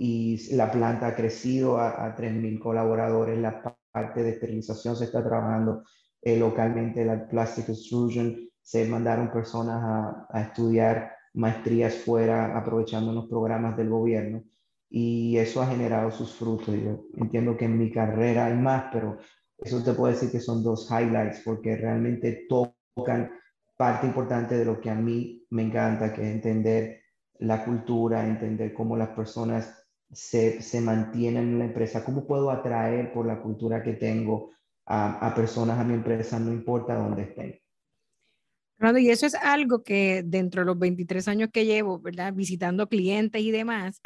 y 0.00 0.54
la 0.54 0.70
planta 0.70 1.08
ha 1.08 1.16
crecido 1.16 1.78
a, 1.78 2.06
a 2.06 2.16
3.000 2.16 2.60
colaboradores, 2.60 3.36
la 3.36 3.60
parte 3.92 4.22
de 4.22 4.30
esterilización 4.30 4.94
se 4.94 5.06
está 5.06 5.24
trabajando 5.24 5.82
eh, 6.22 6.38
localmente, 6.38 7.04
la 7.04 7.28
plastic 7.28 7.68
extrusion, 7.68 8.36
se 8.62 8.86
mandaron 8.86 9.32
personas 9.32 10.26
a, 10.30 10.40
estudiar 10.40 11.12
maestrías 11.34 11.94
fuera 11.94 12.56
aprovechando 12.56 13.12
los 13.12 13.26
programas 13.26 13.76
del 13.76 13.88
gobierno 13.88 14.44
y 14.88 15.36
eso 15.36 15.62
ha 15.62 15.66
generado 15.66 16.10
sus 16.10 16.32
frutos. 16.32 16.74
Yo 16.74 17.04
entiendo 17.16 17.56
que 17.56 17.64
en 17.64 17.78
mi 17.78 17.90
carrera 17.90 18.46
hay 18.46 18.54
más, 18.54 18.84
pero 18.92 19.18
eso 19.58 19.82
te 19.82 19.94
puedo 19.94 20.12
decir 20.12 20.30
que 20.30 20.40
son 20.40 20.62
dos 20.62 20.88
highlights 20.90 21.42
porque 21.44 21.76
realmente 21.76 22.46
tocan 22.48 23.32
parte 23.76 24.06
importante 24.06 24.56
de 24.56 24.64
lo 24.64 24.80
que 24.80 24.90
a 24.90 24.94
mí 24.94 25.44
me 25.50 25.62
encanta, 25.62 26.12
que 26.12 26.22
es 26.22 26.34
entender 26.34 27.00
la 27.38 27.64
cultura, 27.64 28.26
entender 28.26 28.74
cómo 28.74 28.96
las 28.96 29.10
personas 29.10 29.77
se, 30.12 30.62
se 30.62 30.80
mantienen 30.80 31.48
en 31.48 31.58
la 31.58 31.64
empresa, 31.66 32.04
cómo 32.04 32.26
puedo 32.26 32.50
atraer 32.50 33.12
por 33.12 33.26
la 33.26 33.40
cultura 33.40 33.82
que 33.82 33.94
tengo 33.94 34.50
a, 34.86 35.26
a 35.26 35.34
personas 35.34 35.78
a 35.78 35.84
mi 35.84 35.94
empresa, 35.94 36.38
no 36.38 36.52
importa 36.52 36.94
dónde 36.94 37.22
estén 37.22 37.60
y 38.98 39.10
eso 39.10 39.26
es 39.26 39.34
algo 39.34 39.82
que 39.82 40.22
dentro 40.24 40.62
de 40.62 40.66
los 40.66 40.78
23 40.78 41.26
años 41.28 41.50
que 41.52 41.66
llevo, 41.66 41.98
¿verdad? 41.98 42.32
Visitando 42.32 42.88
clientes 42.88 43.42
y 43.42 43.50
demás, 43.50 44.00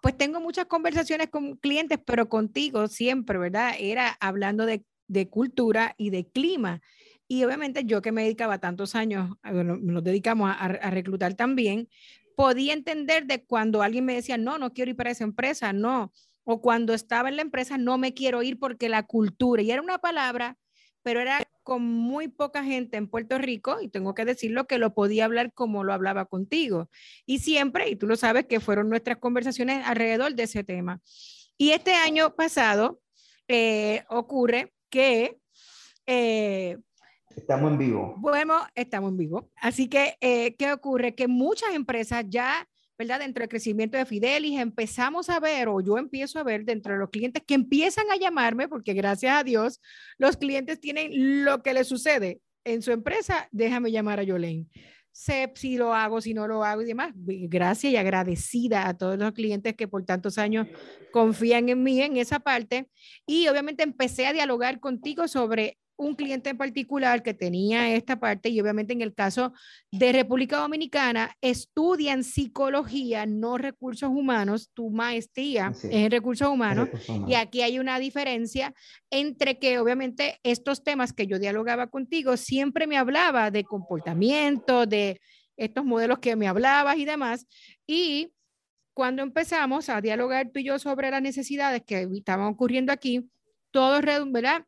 pues 0.00 0.16
tengo 0.16 0.40
muchas 0.40 0.66
conversaciones 0.66 1.28
con 1.28 1.56
clientes, 1.56 1.98
pero 2.04 2.28
contigo 2.28 2.86
siempre, 2.88 3.38
¿verdad? 3.38 3.74
Era 3.78 4.16
hablando 4.20 4.64
de, 4.64 4.84
de 5.08 5.28
cultura 5.28 5.94
y 5.98 6.10
de 6.10 6.28
clima. 6.28 6.80
Y 7.26 7.44
obviamente 7.44 7.84
yo 7.84 8.02
que 8.02 8.12
me 8.12 8.22
dedicaba 8.22 8.58
tantos 8.58 8.94
años, 8.94 9.36
nos 9.42 10.04
dedicamos 10.04 10.50
a, 10.50 10.54
a, 10.54 10.90
reclutar 10.90 11.34
también, 11.34 11.88
podía 12.36 12.72
entender 12.72 13.26
de 13.26 13.44
cuando 13.44 13.82
alguien 13.82 14.04
me 14.04 14.14
decía, 14.14 14.38
no, 14.38 14.58
no 14.58 14.72
quiero 14.72 14.90
ir 14.90 14.96
para 14.96 15.10
esa 15.10 15.24
empresa, 15.24 15.72
no. 15.72 16.12
O 16.44 16.60
cuando 16.60 16.94
estaba 16.94 17.28
en 17.28 17.36
la 17.36 17.42
empresa, 17.42 17.78
no 17.78 17.98
me 17.98 18.14
quiero 18.14 18.42
ir 18.42 18.58
porque 18.58 18.88
la 18.88 19.04
cultura, 19.04 19.62
y 19.62 19.70
era 19.70 19.82
una 19.82 19.98
palabra 19.98 20.56
pero 21.02 21.20
era 21.20 21.42
con 21.62 21.82
muy 21.82 22.28
poca 22.28 22.64
gente 22.64 22.96
en 22.96 23.08
Puerto 23.08 23.38
Rico, 23.38 23.80
y 23.80 23.88
tengo 23.88 24.14
que 24.14 24.24
decirlo 24.24 24.66
que 24.66 24.78
lo 24.78 24.94
podía 24.94 25.24
hablar 25.26 25.52
como 25.52 25.84
lo 25.84 25.92
hablaba 25.92 26.26
contigo. 26.26 26.88
Y 27.26 27.40
siempre, 27.40 27.88
y 27.90 27.96
tú 27.96 28.06
lo 28.06 28.16
sabes, 28.16 28.46
que 28.46 28.60
fueron 28.60 28.88
nuestras 28.88 29.18
conversaciones 29.18 29.86
alrededor 29.86 30.34
de 30.34 30.44
ese 30.44 30.64
tema. 30.64 31.00
Y 31.58 31.70
este 31.70 31.94
año 31.94 32.34
pasado 32.34 33.00
eh, 33.48 34.04
ocurre 34.08 34.72
que... 34.88 35.38
Eh, 36.06 36.78
estamos 37.36 37.72
en 37.72 37.78
vivo. 37.78 38.14
Bueno, 38.18 38.66
estamos 38.74 39.10
en 39.10 39.16
vivo. 39.16 39.50
Así 39.56 39.88
que, 39.88 40.16
eh, 40.20 40.54
¿qué 40.56 40.72
ocurre? 40.72 41.14
Que 41.14 41.28
muchas 41.28 41.74
empresas 41.74 42.24
ya 42.28 42.66
¿verdad? 42.98 43.20
Dentro 43.20 43.42
del 43.42 43.48
crecimiento 43.48 43.96
de 43.96 44.06
Fidelis 44.06 44.60
empezamos 44.60 45.28
a 45.28 45.40
ver, 45.40 45.68
o 45.68 45.80
yo 45.80 45.98
empiezo 45.98 46.38
a 46.38 46.44
ver 46.44 46.64
dentro 46.64 46.92
de 46.92 47.00
los 47.00 47.10
clientes 47.10 47.42
que 47.44 47.54
empiezan 47.54 48.04
a 48.12 48.16
llamarme, 48.16 48.68
porque 48.68 48.92
gracias 48.92 49.36
a 49.36 49.42
Dios 49.42 49.80
los 50.18 50.36
clientes 50.36 50.78
tienen 50.78 51.44
lo 51.44 51.62
que 51.62 51.74
les 51.74 51.88
sucede 51.88 52.40
en 52.64 52.80
su 52.80 52.92
empresa, 52.92 53.48
déjame 53.50 53.90
llamar 53.90 54.20
a 54.20 54.22
Yolene. 54.22 54.66
Sé 55.10 55.52
si 55.56 55.76
lo 55.76 55.92
hago, 55.92 56.20
si 56.20 56.32
no 56.32 56.48
lo 56.48 56.64
hago 56.64 56.82
y 56.82 56.86
demás. 56.86 57.12
Gracias 57.14 57.92
y 57.92 57.96
agradecida 57.96 58.88
a 58.88 58.96
todos 58.96 59.18
los 59.18 59.32
clientes 59.32 59.74
que 59.74 59.86
por 59.86 60.04
tantos 60.04 60.38
años 60.38 60.68
confían 61.10 61.68
en 61.68 61.82
mí 61.82 62.00
en 62.00 62.16
esa 62.16 62.38
parte. 62.38 62.88
Y 63.26 63.46
obviamente 63.48 63.82
empecé 63.82 64.26
a 64.26 64.32
dialogar 64.32 64.80
contigo 64.80 65.28
sobre 65.28 65.78
un 66.02 66.14
cliente 66.14 66.50
en 66.50 66.56
particular 66.56 67.22
que 67.22 67.34
tenía 67.34 67.94
esta 67.94 68.18
parte 68.18 68.48
y 68.48 68.60
obviamente 68.60 68.92
en 68.92 69.00
el 69.00 69.14
caso 69.14 69.52
de 69.90 70.12
República 70.12 70.58
Dominicana 70.58 71.36
estudian 71.40 72.24
psicología, 72.24 73.24
no 73.26 73.58
recursos 73.58 74.10
humanos, 74.10 74.70
tu 74.74 74.90
maestría 74.90 75.68
es 75.72 75.84
en 75.84 76.10
recursos 76.10 76.48
humanos 76.48 76.88
y 77.26 77.34
aquí 77.34 77.62
hay 77.62 77.78
una 77.78 77.98
diferencia 77.98 78.74
entre 79.10 79.58
que 79.58 79.78
obviamente 79.78 80.38
estos 80.42 80.82
temas 80.82 81.12
que 81.12 81.26
yo 81.26 81.38
dialogaba 81.38 81.86
contigo 81.86 82.36
siempre 82.36 82.86
me 82.86 82.98
hablaba 82.98 83.50
de 83.50 83.64
comportamiento, 83.64 84.86
de 84.86 85.20
estos 85.56 85.84
modelos 85.84 86.18
que 86.18 86.34
me 86.34 86.48
hablabas 86.48 86.96
y 86.96 87.04
demás 87.04 87.46
y 87.86 88.32
cuando 88.94 89.22
empezamos 89.22 89.88
a 89.88 90.00
dialogar 90.00 90.50
tú 90.50 90.60
y 90.60 90.64
yo 90.64 90.78
sobre 90.78 91.10
las 91.10 91.22
necesidades 91.22 91.82
que 91.86 92.08
estaban 92.12 92.46
ocurriendo 92.46 92.92
aquí, 92.92 93.30
todo, 93.70 94.00
¿verdad? 94.30 94.66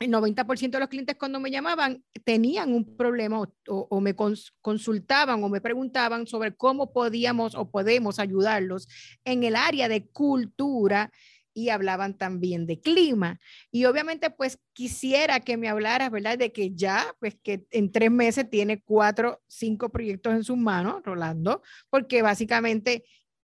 El 0.00 0.10
90% 0.10 0.70
de 0.70 0.80
los 0.80 0.88
clientes 0.88 1.16
cuando 1.16 1.40
me 1.40 1.50
llamaban 1.50 2.02
tenían 2.24 2.72
un 2.72 2.96
problema 2.96 3.42
o, 3.68 4.00
me 4.00 4.14
consultaban 4.14 5.42
o 5.42 5.48
me 5.48 5.60
preguntaban 5.60 6.26
sobre 6.26 6.54
cómo 6.54 6.92
podíamos 6.92 7.54
o 7.54 7.70
podemos 7.70 8.18
ayudarlos 8.18 8.88
en 9.24 9.44
el 9.44 9.54
área 9.56 9.88
de 9.88 10.06
cultura 10.06 11.10
y 11.56 11.68
hablaban 11.68 12.18
también 12.18 12.66
de 12.66 12.80
clima. 12.80 13.38
Y 13.70 13.84
obviamente 13.84 14.30
pues 14.30 14.58
quisiera 14.72 15.38
que 15.38 15.56
me 15.56 15.68
hablaras, 15.68 16.10
¿verdad? 16.10 16.36
De 16.36 16.52
que 16.52 16.74
ya, 16.74 17.14
pues 17.20 17.36
que 17.40 17.64
en 17.70 17.92
tres 17.92 18.10
meses 18.10 18.50
tiene 18.50 18.82
cuatro, 18.82 19.40
cinco 19.46 19.90
proyectos 19.90 20.34
en 20.34 20.42
sus 20.42 20.56
manos, 20.56 21.02
Rolando, 21.04 21.62
porque 21.88 22.22
básicamente 22.22 23.04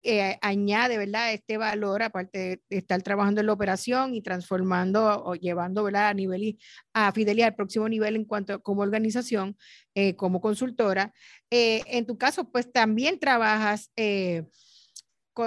eh, 0.04 0.38
añade, 0.42 0.98
¿verdad? 0.98 1.34
Este 1.34 1.58
valor, 1.58 2.04
aparte 2.04 2.62
de 2.70 2.78
estar 2.78 3.02
trabajando 3.02 3.42
en 3.42 3.48
la 3.48 3.54
operación 3.54 4.16
y 4.16 4.22
transformando 4.22 5.24
o 5.24 5.36
llevando, 5.36 5.84
¿verdad? 5.84 6.08
A 6.08 6.14
nivel 6.14 6.44
y 6.44 6.60
a 6.94 7.12
Fidelidad 7.12 7.50
al 7.50 7.56
próximo 7.56 7.90
nivel 7.90 8.16
en 8.16 8.26
cuanto 8.26 8.62
como 8.64 8.82
organización, 8.82 9.58
eh, 9.96 10.16
como 10.16 10.42
consultora. 10.42 11.14
Eh, 11.50 11.82
en 11.88 12.06
tu 12.06 12.18
caso, 12.18 12.50
pues 12.52 12.72
también 12.72 13.20
trabajas 13.20 13.92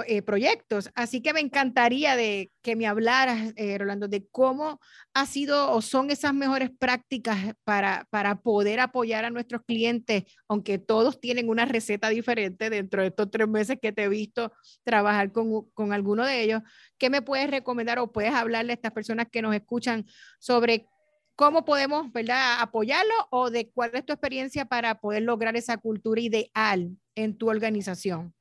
eh, 0.07 0.21
proyectos. 0.21 0.89
Así 0.95 1.21
que 1.21 1.33
me 1.33 1.39
encantaría 1.39 2.15
de 2.15 2.51
que 2.61 2.75
me 2.75 2.87
hablaras, 2.87 3.53
eh, 3.55 3.77
Rolando, 3.77 4.07
de 4.07 4.27
cómo 4.31 4.79
ha 5.13 5.25
sido 5.25 5.71
o 5.71 5.81
son 5.81 6.09
esas 6.09 6.33
mejores 6.33 6.71
prácticas 6.71 7.53
para, 7.63 8.07
para 8.09 8.41
poder 8.41 8.79
apoyar 8.79 9.25
a 9.25 9.29
nuestros 9.29 9.61
clientes, 9.67 10.23
aunque 10.47 10.79
todos 10.79 11.19
tienen 11.19 11.49
una 11.49 11.65
receta 11.65 12.09
diferente 12.09 12.69
dentro 12.69 13.01
de 13.01 13.09
estos 13.09 13.29
tres 13.29 13.47
meses 13.47 13.77
que 13.81 13.91
te 13.91 14.03
he 14.03 14.09
visto 14.09 14.51
trabajar 14.83 15.31
con, 15.31 15.69
con 15.73 15.93
alguno 15.93 16.25
de 16.25 16.41
ellos. 16.41 16.61
¿Qué 16.97 17.09
me 17.09 17.21
puedes 17.21 17.49
recomendar 17.51 17.99
o 17.99 18.11
puedes 18.11 18.33
hablarle 18.33 18.73
a 18.73 18.75
estas 18.75 18.91
personas 18.91 19.27
que 19.31 19.41
nos 19.41 19.53
escuchan 19.53 20.05
sobre 20.39 20.87
¿Cómo 21.35 21.65
podemos, 21.65 22.11
verdad, 22.11 22.61
apoyarlo 22.61 23.13
o 23.31 23.49
de 23.49 23.71
cuál 23.71 23.89
es 23.95 24.05
tu 24.05 24.13
experiencia 24.13 24.65
para 24.65 24.99
poder 24.99 25.23
lograr 25.23 25.55
esa 25.55 25.77
cultura 25.77 26.21
ideal 26.21 26.95
en 27.15 27.37
tu 27.37 27.49
organización? 27.49 28.35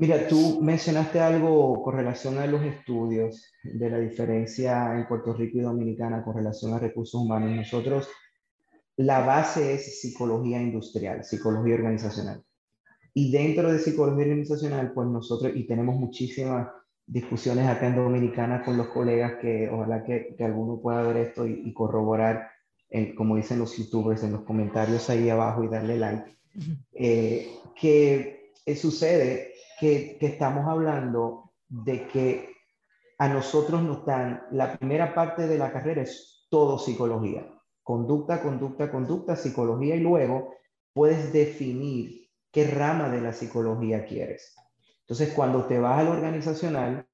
Mira, 0.00 0.28
tú 0.28 0.60
mencionaste 0.62 1.18
algo 1.18 1.82
con 1.82 1.96
relación 1.96 2.38
a 2.38 2.46
los 2.46 2.62
estudios 2.62 3.52
de 3.64 3.90
la 3.90 3.98
diferencia 3.98 4.94
en 4.94 5.08
Puerto 5.08 5.34
Rico 5.34 5.58
y 5.58 5.62
Dominicana 5.62 6.22
con 6.22 6.36
relación 6.36 6.72
a 6.72 6.78
recursos 6.78 7.20
humanos. 7.20 7.50
Nosotros, 7.50 8.08
la 8.94 9.26
base 9.26 9.74
es 9.74 10.00
psicología 10.00 10.62
industrial, 10.62 11.24
psicología 11.24 11.74
organizacional. 11.74 12.44
Y 13.12 13.32
dentro 13.32 13.72
de 13.72 13.80
psicología 13.80 14.26
organizacional, 14.26 14.92
pues 14.94 15.08
nosotros, 15.08 15.50
y 15.56 15.66
tenemos 15.66 15.96
muchísimas 15.96 16.68
discusiones 17.04 17.66
acá 17.66 17.88
en 17.88 17.96
Dominicana 17.96 18.62
con 18.64 18.76
los 18.76 18.90
colegas 18.90 19.32
que 19.40 19.68
ojalá 19.68 20.04
que, 20.04 20.32
que 20.38 20.44
alguno 20.44 20.78
pueda 20.80 21.02
ver 21.02 21.16
esto 21.16 21.44
y, 21.44 21.72
corroborar, 21.72 22.48
como 23.16 23.34
dicen 23.34 23.58
los 23.58 23.76
youtubers, 23.76 24.22
en 24.22 24.30
los 24.30 24.42
comentarios 24.42 25.10
ahí 25.10 25.28
abajo 25.28 25.64
y 25.64 25.68
darle 25.68 25.96
like, 25.96 26.38
eh, 26.94 27.48
que 27.74 28.52
eh, 28.64 28.76
sucede 28.76 29.57
que, 29.78 30.18
estamos 30.20 30.66
hablando 30.66 31.52
de 31.68 32.06
que 32.08 32.54
a 33.18 33.28
nosotros 33.28 33.82
nos 33.82 34.04
dan, 34.04 34.42
la 34.52 34.76
primera 34.76 35.14
parte 35.14 35.46
de 35.46 35.58
la 35.58 35.72
carrera 35.72 36.02
es 36.02 36.46
todo 36.50 36.78
psicología, 36.78 37.46
conducta, 37.82 38.42
conducta, 38.42 38.90
conducta, 38.90 39.36
psicología 39.36 39.96
y 39.96 40.00
luego 40.00 40.54
puedes 40.92 41.32
definir 41.32 42.28
qué 42.50 42.66
rama 42.66 43.08
de 43.08 43.20
la 43.20 43.32
psicología 43.32 44.04
quieres. 44.04 44.54
Entonces, 45.00 45.32
cuando 45.34 45.64
te 45.64 45.78
vas 45.78 45.98
al 45.98 46.08
organizacional, 46.08 47.06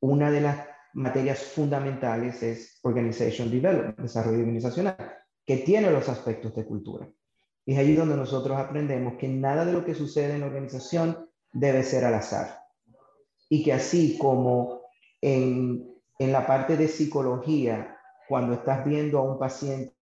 una 0.00 0.30
de 0.30 0.40
las 0.40 0.66
materias 0.94 1.42
fundamentales 1.42 2.42
es 2.42 2.78
Organization 2.82 3.50
Development, 3.50 3.98
desarrollo 3.98 4.40
organizacional, 4.40 4.96
que 5.44 5.58
tiene 5.58 5.90
los 5.90 6.08
aspectos 6.08 6.54
de 6.54 6.66
cultura. 6.66 7.08
Y 7.64 7.72
es 7.72 7.78
ahí 7.78 7.94
donde 7.94 8.16
nosotros 8.16 8.58
aprendemos 8.58 9.14
que 9.18 9.28
nada 9.28 9.64
de 9.64 9.72
lo 9.72 9.84
que 9.84 9.94
sucede 9.94 10.34
en 10.34 10.40
la 10.40 10.46
organización 10.46 11.28
debe 11.52 11.82
ser 11.82 12.04
al 12.04 12.14
azar. 12.14 12.62
Y 13.48 13.62
que 13.62 13.72
así 13.72 14.16
como 14.18 14.80
en, 15.20 15.92
en 16.18 16.32
la 16.32 16.46
parte 16.46 16.76
de 16.76 16.88
psicología, 16.88 17.96
cuando 18.28 18.54
estás 18.54 18.84
viendo 18.84 19.18
a 19.18 19.22
un 19.22 19.38
paciente, 19.38 19.92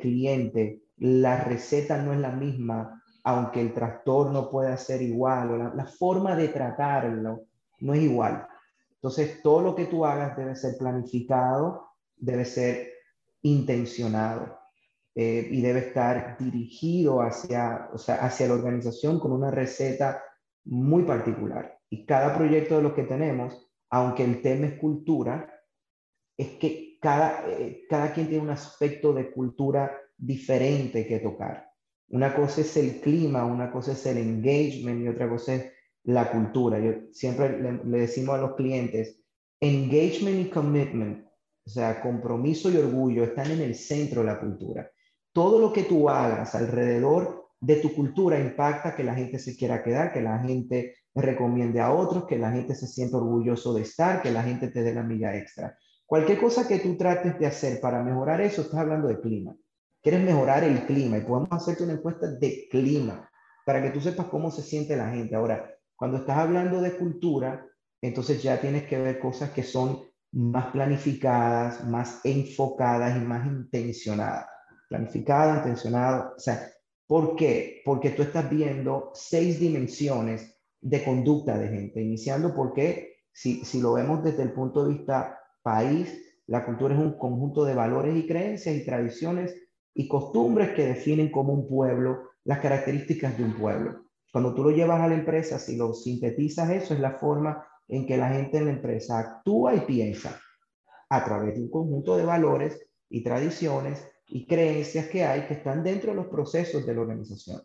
cliente, 0.00 0.82
la 0.96 1.44
receta 1.44 2.02
no 2.02 2.12
es 2.12 2.18
la 2.18 2.32
misma, 2.32 3.02
aunque 3.24 3.60
el 3.60 3.72
trastorno 3.72 4.50
pueda 4.50 4.76
ser 4.76 5.02
igual, 5.02 5.50
o 5.50 5.74
la, 5.74 5.86
forma 5.86 6.34
de 6.34 6.48
tratarlo 6.48 7.46
no 7.80 7.94
es 7.94 8.02
igual. 8.02 8.46
Entonces, 8.94 9.40
todo 9.42 9.62
lo 9.62 9.74
que 9.74 9.86
tú 9.86 10.04
hagas 10.04 10.36
debe 10.36 10.56
ser 10.56 10.76
planificado, 10.76 11.90
debe 12.16 12.44
ser 12.44 12.92
intencionado 13.42 14.58
eh, 15.14 15.46
y 15.50 15.60
debe 15.60 15.80
estar 15.80 16.36
dirigido 16.38 17.22
hacia, 17.22 17.88
o 17.92 17.98
sea, 17.98 18.16
hacia 18.16 18.48
la 18.48 18.54
organización 18.54 19.20
con 19.20 19.32
una 19.32 19.50
receta 19.50 20.22
muy 20.68 21.02
particular. 21.04 21.78
Y 21.90 22.04
cada 22.04 22.36
proyecto 22.36 22.76
de 22.76 22.82
los 22.82 22.92
que 22.92 23.04
tenemos, 23.04 23.70
aunque 23.90 24.24
el 24.24 24.42
tema 24.42 24.66
es 24.66 24.74
cultura, 24.74 25.52
es 26.36 26.50
que 26.58 26.98
cada, 27.00 27.48
eh, 27.48 27.84
cada 27.88 28.12
quien 28.12 28.28
tiene 28.28 28.44
un 28.44 28.50
aspecto 28.50 29.12
de 29.12 29.30
cultura 29.32 29.98
diferente 30.16 31.06
que 31.06 31.20
tocar. 31.20 31.70
Una 32.10 32.34
cosa 32.34 32.60
es 32.60 32.76
el 32.76 33.00
clima, 33.00 33.44
una 33.44 33.70
cosa 33.70 33.92
es 33.92 34.06
el 34.06 34.18
engagement 34.18 35.02
y 35.02 35.08
otra 35.08 35.28
cosa 35.28 35.54
es 35.54 35.72
la 36.04 36.30
cultura. 36.30 36.78
Yo 36.78 37.12
siempre 37.12 37.60
le, 37.60 37.84
le 37.84 37.98
decimos 38.00 38.34
a 38.36 38.42
los 38.42 38.54
clientes, 38.54 39.20
engagement 39.60 40.46
y 40.46 40.50
commitment, 40.50 41.26
o 41.66 41.70
sea, 41.70 42.00
compromiso 42.00 42.70
y 42.70 42.76
orgullo 42.76 43.24
están 43.24 43.50
en 43.50 43.60
el 43.60 43.74
centro 43.74 44.20
de 44.20 44.26
la 44.26 44.40
cultura. 44.40 44.90
Todo 45.32 45.58
lo 45.58 45.72
que 45.72 45.84
tú 45.84 46.08
hagas 46.08 46.54
alrededor 46.54 47.47
de 47.60 47.76
tu 47.76 47.94
cultura 47.94 48.38
impacta 48.38 48.94
que 48.94 49.04
la 49.04 49.14
gente 49.14 49.38
se 49.38 49.56
quiera 49.56 49.82
quedar, 49.82 50.12
que 50.12 50.20
la 50.20 50.38
gente 50.38 50.94
recomiende 51.14 51.80
a 51.80 51.92
otros, 51.92 52.26
que 52.26 52.38
la 52.38 52.52
gente 52.52 52.74
se 52.74 52.86
sienta 52.86 53.16
orgulloso 53.16 53.74
de 53.74 53.82
estar, 53.82 54.22
que 54.22 54.30
la 54.30 54.42
gente 54.42 54.68
te 54.68 54.82
dé 54.82 54.94
la 54.94 55.02
milla 55.02 55.36
extra. 55.36 55.76
Cualquier 56.06 56.40
cosa 56.40 56.66
que 56.66 56.78
tú 56.78 56.96
trates 56.96 57.38
de 57.38 57.46
hacer 57.46 57.80
para 57.80 58.02
mejorar 58.02 58.40
eso, 58.40 58.62
estás 58.62 58.80
hablando 58.80 59.08
de 59.08 59.20
clima. 59.20 59.54
Quieres 60.00 60.22
mejorar 60.22 60.64
el 60.64 60.86
clima 60.86 61.18
y 61.18 61.22
podemos 61.22 61.48
hacerte 61.50 61.82
una 61.82 61.94
encuesta 61.94 62.28
de 62.28 62.68
clima 62.70 63.28
para 63.66 63.82
que 63.82 63.90
tú 63.90 64.00
sepas 64.00 64.26
cómo 64.28 64.50
se 64.50 64.62
siente 64.62 64.96
la 64.96 65.10
gente. 65.10 65.34
Ahora, 65.34 65.68
cuando 65.96 66.18
estás 66.18 66.38
hablando 66.38 66.80
de 66.80 66.96
cultura, 66.96 67.66
entonces 68.00 68.42
ya 68.42 68.60
tienes 68.60 68.84
que 68.84 68.98
ver 68.98 69.18
cosas 69.18 69.50
que 69.50 69.64
son 69.64 70.00
más 70.32 70.66
planificadas, 70.72 71.84
más 71.84 72.20
enfocadas 72.24 73.16
y 73.16 73.20
más 73.20 73.46
intencionadas. 73.46 74.46
Planificada, 74.88 75.58
intencionada, 75.58 76.32
o 76.36 76.38
sea, 76.38 76.70
¿Por 77.08 77.36
qué? 77.36 77.80
Porque 77.86 78.10
tú 78.10 78.20
estás 78.20 78.50
viendo 78.50 79.10
seis 79.14 79.58
dimensiones 79.58 80.54
de 80.78 81.02
conducta 81.02 81.58
de 81.58 81.68
gente, 81.68 82.02
iniciando 82.02 82.54
porque 82.54 83.14
si, 83.32 83.64
si 83.64 83.80
lo 83.80 83.94
vemos 83.94 84.22
desde 84.22 84.42
el 84.42 84.52
punto 84.52 84.84
de 84.84 84.94
vista 84.94 85.40
país, 85.62 86.22
la 86.46 86.66
cultura 86.66 86.94
es 86.94 87.00
un 87.00 87.18
conjunto 87.18 87.64
de 87.64 87.74
valores 87.74 88.14
y 88.14 88.26
creencias 88.26 88.76
y 88.76 88.84
tradiciones 88.84 89.56
y 89.94 90.06
costumbres 90.06 90.74
que 90.74 90.84
definen 90.84 91.30
como 91.30 91.54
un 91.54 91.66
pueblo 91.66 92.28
las 92.44 92.60
características 92.60 93.38
de 93.38 93.44
un 93.44 93.54
pueblo. 93.54 94.04
Cuando 94.30 94.54
tú 94.54 94.62
lo 94.62 94.70
llevas 94.70 95.00
a 95.00 95.08
la 95.08 95.14
empresa, 95.14 95.58
si 95.58 95.76
lo 95.76 95.94
sintetizas, 95.94 96.68
eso 96.70 96.92
es 96.92 97.00
la 97.00 97.12
forma 97.12 97.66
en 97.88 98.06
que 98.06 98.18
la 98.18 98.28
gente 98.28 98.58
en 98.58 98.66
la 98.66 98.72
empresa 98.72 99.18
actúa 99.18 99.74
y 99.74 99.80
piensa 99.80 100.38
a 101.08 101.24
través 101.24 101.54
de 101.54 101.62
un 101.62 101.70
conjunto 101.70 102.18
de 102.18 102.26
valores 102.26 102.78
y 103.08 103.24
tradiciones 103.24 104.06
y 104.28 104.46
creencias 104.46 105.06
que 105.08 105.24
hay 105.24 105.42
que 105.42 105.54
están 105.54 105.82
dentro 105.82 106.10
de 106.10 106.16
los 106.16 106.26
procesos 106.26 106.86
de 106.86 106.94
la 106.94 107.00
organización. 107.00 107.62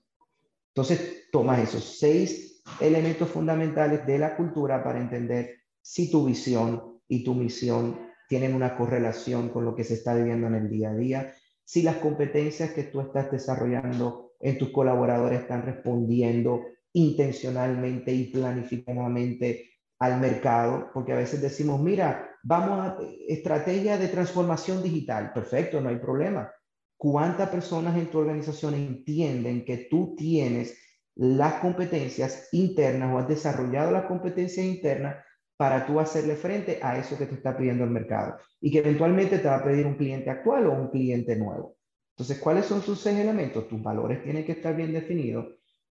Entonces, 0.69 1.27
tomas 1.31 1.59
esos 1.59 1.99
seis 1.99 2.63
elementos 2.79 3.29
fundamentales 3.29 4.05
de 4.07 4.17
la 4.17 4.35
cultura 4.35 4.83
para 4.83 4.99
entender 4.99 5.57
si 5.81 6.09
tu 6.09 6.25
visión 6.25 7.01
y 7.07 7.23
tu 7.23 7.35
misión 7.35 7.99
tienen 8.29 8.55
una 8.55 8.75
correlación 8.75 9.49
con 9.49 9.65
lo 9.65 9.75
que 9.75 9.83
se 9.83 9.95
está 9.95 10.15
viviendo 10.15 10.47
en 10.47 10.55
el 10.55 10.69
día 10.69 10.91
a 10.91 10.95
día, 10.95 11.33
si 11.65 11.83
las 11.83 11.97
competencias 11.97 12.71
que 12.71 12.83
tú 12.83 13.01
estás 13.01 13.31
desarrollando 13.31 14.31
en 14.39 14.57
tus 14.57 14.69
colaboradores 14.69 15.41
están 15.41 15.63
respondiendo 15.63 16.61
intencionalmente 16.93 18.13
y 18.13 18.31
planificadamente 18.31 19.69
al 19.99 20.19
mercado, 20.19 20.89
porque 20.93 21.13
a 21.13 21.17
veces 21.17 21.41
decimos, 21.41 21.81
mira, 21.81 22.32
vamos 22.43 22.79
a 22.79 22.97
estrategia 23.27 23.97
de 23.97 24.09
transformación 24.09 24.83
digital, 24.83 25.31
perfecto, 25.33 25.81
no 25.81 25.89
hay 25.89 25.97
problema. 25.97 26.51
¿Cuántas 26.97 27.49
personas 27.49 27.97
en 27.97 28.07
tu 28.07 28.19
organización 28.19 28.75
entienden 28.75 29.65
que 29.65 29.87
tú 29.89 30.13
tienes 30.15 30.77
las 31.15 31.55
competencias 31.55 32.49
internas 32.51 33.13
o 33.13 33.19
has 33.19 33.27
desarrollado 33.27 33.91
las 33.91 34.05
competencias 34.05 34.65
internas 34.65 35.17
para 35.55 35.85
tú 35.85 35.99
hacerle 35.99 36.35
frente 36.35 36.79
a 36.81 36.97
eso 36.97 37.17
que 37.17 37.25
te 37.25 37.35
está 37.35 37.55
pidiendo 37.55 37.83
el 37.83 37.91
mercado 37.91 38.37
y 38.59 38.71
que 38.71 38.79
eventualmente 38.79 39.39
te 39.39 39.47
va 39.47 39.57
a 39.57 39.63
pedir 39.63 39.85
un 39.85 39.95
cliente 39.95 40.29
actual 40.29 40.67
o 40.67 40.73
un 40.73 40.89
cliente 40.89 41.35
nuevo? 41.35 41.77
Entonces, 42.15 42.39
¿cuáles 42.39 42.65
son 42.65 42.81
sus 42.81 42.99
seis 42.99 43.17
elementos? 43.17 43.67
Tus 43.67 43.81
valores 43.81 44.23
tienen 44.23 44.45
que 44.45 44.53
estar 44.53 44.75
bien 44.75 44.91
definidos, 44.91 45.47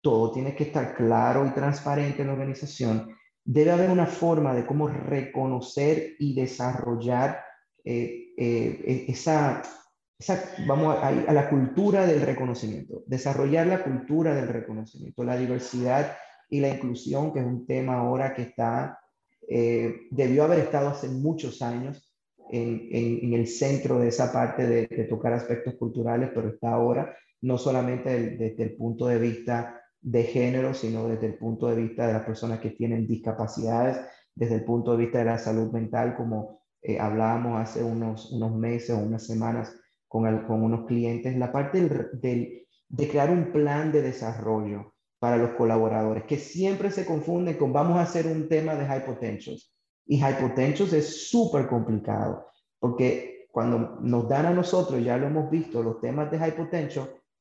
todo 0.01 0.31
tiene 0.31 0.55
que 0.55 0.65
estar 0.65 0.95
claro 0.95 1.45
y 1.45 1.49
transparente 1.51 2.21
en 2.21 2.27
la 2.27 2.33
organización 2.33 3.16
debe 3.47 3.71
haber 3.71 3.89
una 3.89 4.05
forma 4.05 4.53
de 4.53 4.65
cómo 4.65 4.89
reconocer 4.89 6.15
y 6.19 6.35
desarrollar 6.35 7.41
eh, 7.85 8.33
eh, 8.37 9.05
e-, 9.07 9.11
esa, 9.11 9.63
vamos 10.67 10.97
a, 10.97 11.07
a, 11.07 11.33
la 11.33 11.49
cultura 11.49 12.05
del 12.05 12.21
reconocimiento, 12.21 13.03
desarrollar 13.07 13.65
la 13.67 13.83
cultura 13.83 14.35
del 14.35 14.49
reconocimiento, 14.49 15.23
la 15.23 15.37
diversidad 15.37 16.17
y 16.49 16.59
la 16.59 16.69
inclusión, 16.69 17.31
que 17.31 17.39
es 17.39 17.45
un 17.45 17.65
tema 17.65 17.95
ahora 17.95 18.33
que 18.33 18.41
está, 18.43 18.99
eh, 19.47 20.07
debió 20.11 20.43
haber 20.43 20.59
estado 20.59 20.89
hace 20.89 21.07
muchos 21.07 21.61
años 21.61 22.13
en, 22.51 22.89
en, 22.91 23.33
el 23.33 23.47
centro 23.47 23.97
de 23.97 24.09
esa 24.09 24.31
parte 24.31 24.67
de, 24.67 24.87
tocar 25.05 25.31
aspectos 25.31 25.75
culturales, 25.75 26.31
pero 26.33 26.49
está 26.49 26.71
ahora 26.71 27.15
no 27.41 27.57
solamente 27.57 28.35
desde 28.37 28.63
el 28.63 28.75
punto 28.75 29.07
de 29.07 29.19
vista 29.19 29.81
de 30.09 30.23
género, 30.23 30.73
sino 30.73 31.05
desde 31.09 31.27
el 31.27 31.37
punto 31.37 31.67
de 31.67 31.75
vista 31.75 32.07
de 32.07 32.13
las 32.13 32.23
personas 32.23 32.61
que 32.61 32.69
tienen 32.69 33.05
discapacidades, 33.05 33.99
desde 34.33 34.55
el 34.55 34.63
punto 34.63 34.91
de 34.91 35.03
vista 35.03 35.19
de 35.19 35.25
la 35.25 35.37
salud 35.37 35.69
mental, 35.73 36.15
como 36.15 36.61
eh, 36.81 36.97
hablábamos 36.97 37.59
hace 37.59 37.83
unos, 37.83 38.31
unos 38.31 38.55
meses 38.55 38.91
o 38.91 38.99
unas 38.99 39.25
semanas 39.25 39.75
con, 40.07 40.45
con 40.45 40.63
unos 40.63 40.85
clientes, 40.85 41.35
la 41.35 41.51
parte 41.51 41.81
del, 42.13 42.65
de 42.87 43.09
crear 43.09 43.29
un 43.29 43.51
plan 43.51 43.91
de 43.91 44.01
desarrollo 44.01 44.93
para 45.19 45.35
los 45.35 45.51
colaboradores, 45.51 46.23
que 46.23 46.37
siempre 46.37 46.89
se 46.89 47.05
confunde 47.05 47.57
con 47.57 47.73
vamos 47.73 47.97
a 47.97 48.03
hacer 48.03 48.27
un 48.27 48.47
tema 48.47 48.75
de 48.75 48.85
high. 48.85 49.03
Y 50.05 50.19
high 50.19 50.37
es 50.93 51.29
súper 51.29 51.67
complicado, 51.67 52.45
porque 52.79 53.47
cuando 53.51 53.97
nos 53.99 54.29
dan 54.29 54.45
a 54.45 54.51
nosotros, 54.51 55.03
ya 55.03 55.17
lo 55.17 55.27
hemos 55.27 55.49
visto, 55.49 55.83
los 55.83 55.99
temas 55.99 56.31
de 56.31 56.37
high 56.39 56.55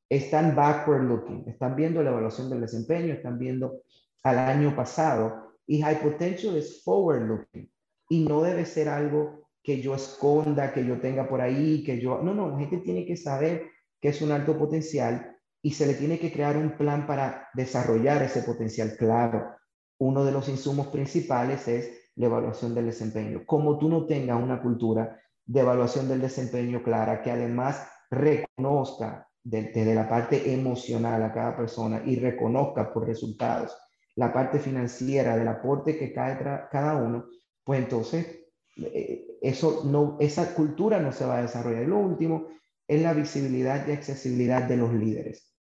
están 0.09 0.55
backward 0.55 1.03
looking, 1.03 1.45
están 1.49 1.75
viendo 1.75 2.03
la 2.03 2.11
evaluación 2.11 2.49
del 2.49 2.61
desempeño, 2.61 3.13
están 3.13 3.39
viendo 3.39 3.83
al 4.23 4.39
año 4.39 4.75
pasado 4.75 5.55
y 5.67 5.81
high 5.83 6.01
potential 6.01 6.57
es 6.57 6.83
forward 6.85 7.27
looking 7.27 7.71
y 8.09 8.25
no 8.25 8.43
debe 8.43 8.65
ser 8.65 8.89
algo 8.89 9.49
que 9.63 9.81
yo 9.81 9.95
esconda, 9.97 10.73
que 10.73 10.85
yo 10.85 11.01
tenga 11.01 11.29
por 11.29 11.41
ahí, 11.41 11.83
que 11.83 12.01
yo... 12.01 12.23
No, 12.23 12.35
no, 12.35 12.51
la 12.51 12.59
gente 12.59 12.79
tiene 12.79 13.05
que 13.05 13.17
saber 13.17 13.67
que 14.01 14.11
es 14.11 14.23
un 14.23 14.31
alto 14.31 14.57
potencial 14.57 15.37
y 15.61 15.73
se 15.73 15.87
le 15.87 15.95
tiene 15.95 16.21
que 16.21 16.33
crear 16.33 16.57
un 16.57 16.77
plan 16.77 17.05
para 17.05 17.49
desarrollar 17.53 18.23
ese 18.23 18.43
potencial. 18.43 18.95
Claro, 18.97 19.57
uno 19.99 20.25
de 20.25 20.31
los 20.31 20.49
insumos 20.49 20.87
principales 20.89 21.67
es 21.67 22.13
la 22.15 22.27
evaluación 22.27 22.75
del 22.75 22.87
desempeño. 22.87 23.43
Como 23.45 23.77
tú 23.77 23.89
no 23.89 24.07
tengas 24.07 24.41
una 24.41 24.63
cultura 24.63 25.21
de 25.45 25.61
evaluación 25.61 26.09
del 26.09 26.21
desempeño 26.21 26.83
clara, 26.85 27.21
que 27.23 27.33
además 27.33 27.89
reconozca 28.09 29.29
desde 29.49 29.95
la 29.95 30.09
parte 30.09 30.53
emocional 30.53 31.23
a 31.23 31.33
cada 31.33 31.57
persona 31.57 32.03
y 32.05 32.17
reconozca 32.17 32.93
por 32.93 33.07
resultados 33.07 33.77
la 34.17 34.33
parte 34.33 34.59
financiera 34.59 35.37
del 35.37 35.47
aporte 35.47 35.97
que 35.97 36.13
cae 36.13 36.37
cada 36.71 36.97
uno, 36.97 37.27
pues 37.63 37.81
entonces 37.81 38.41
eh, 38.77 39.39
eso 39.41 39.83
no, 39.85 40.17
esa 40.19 40.53
cultura 40.55 40.99
no 41.01 41.13
se 41.13 41.27
va 41.27 41.39
a 41.39 41.43
desarrollar. 41.43 41.85
Y 41.85 41.87
lo 41.87 41.99
último 41.99 42.49
es 42.89 43.03
la 43.03 43.13
visibilidad 43.13 43.87
y 43.87 43.93
accesibilidad 43.93 44.63
de 44.63 44.79
los 44.79 44.93
líderes. 44.93 45.55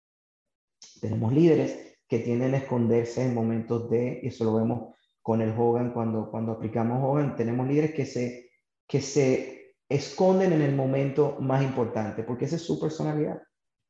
Tenemos 1.00 1.32
líderes 1.34 1.98
que 2.08 2.20
tienden 2.20 2.54
a 2.54 2.58
esconderse 2.58 3.24
en 3.24 3.36
momentos 3.36 3.90
de, 3.90 4.22
y 4.24 4.28
eso 4.28 4.46
lo 4.46 4.56
vemos 4.56 4.96
con 5.22 5.42
el 5.42 5.54
Hogan 5.56 5.92
cuando, 5.92 6.32
cuando 6.32 6.54
aplicamos 6.54 7.04
Hogan, 7.04 7.36
tenemos 7.36 7.68
líderes 7.68 7.94
que 7.94 8.06
se, 8.06 8.50
que 8.88 9.02
se 9.02 9.76
esconden 9.90 10.54
en 10.54 10.62
el 10.62 10.76
momento 10.76 11.38
más 11.40 11.62
importante, 11.62 12.24
porque 12.24 12.46
esa 12.46 12.56
es 12.56 12.64
su 12.64 12.80
personalidad. 12.80 13.42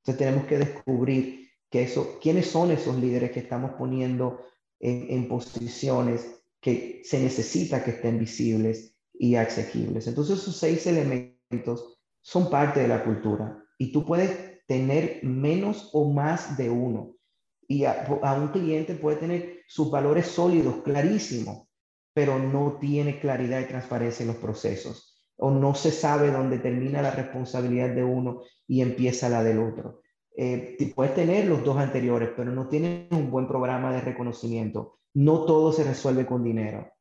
Entonces 0.06 0.20
tenemos 0.20 0.46
que 0.46 0.60
descubrir 0.60 1.50
que 1.72 1.82
eso, 1.82 2.20
quiénes 2.22 2.46
son 2.46 2.70
esos 2.70 2.96
líderes 2.98 3.32
que 3.32 3.40
estamos 3.40 3.72
poniendo 3.72 4.40
en, 4.80 5.28
posiciones 5.28 6.44
que 6.62 7.02
se 7.04 7.20
necesita 7.20 7.84
que 7.84 7.92
estén 7.92 8.20
visibles 8.20 8.96
y 9.16 9.34
asequibles. 9.34 10.06
Entonces 10.06 10.38
esos 10.38 10.58
seis 10.58 10.86
elementos 10.86 11.98
son 12.22 12.52
parte 12.52 12.82
de 12.82 12.88
la 12.88 13.04
cultura 13.04 13.64
y 13.80 13.92
tú 13.92 14.06
puedes 14.06 14.64
tener 14.68 15.22
menos 15.24 15.90
o 15.94 16.14
más 16.14 16.56
de 16.56 16.70
uno 16.70 17.16
y 17.68 17.86
a, 17.86 18.06
un 18.40 18.50
cliente 18.50 18.94
puede 18.94 19.18
tener 19.18 19.64
sus 19.68 19.90
valores 19.90 20.28
sólidos, 20.28 20.84
clarísimos, 20.84 21.68
pero 22.14 22.38
no 22.38 22.78
tiene 22.80 23.20
claridad 23.20 23.60
y 23.60 23.66
transparencia 23.66 24.22
en 24.22 24.28
los 24.28 24.38
procesos 24.38 25.15
o 25.38 25.52
no 25.52 25.76
se 25.76 25.92
sabe 25.92 26.32
dónde 26.32 26.60
termina 26.60 27.02
la 27.02 27.12
responsabilidad 27.12 27.90
de 27.90 28.04
uno 28.04 28.42
y 28.68 28.82
empieza 28.82 29.30
la 29.30 29.44
del 29.44 29.60
otro. 29.60 30.02
Eh, 30.38 30.78
puedes 30.96 31.16
tener 31.16 31.46
los 31.46 31.64
dos 31.64 31.78
anteriores, 31.78 32.30
pero 32.36 32.52
no 32.52 32.68
tienes 32.68 33.12
un 33.12 33.32
buen 33.32 33.48
programa 33.48 33.92
de 33.94 34.02
reconocimiento. 34.02 35.00
No 35.14 35.46
todo 35.46 35.72
se 35.72 35.84
resuelve 35.84 36.26
con 36.26 36.44
dinero. 36.44 36.92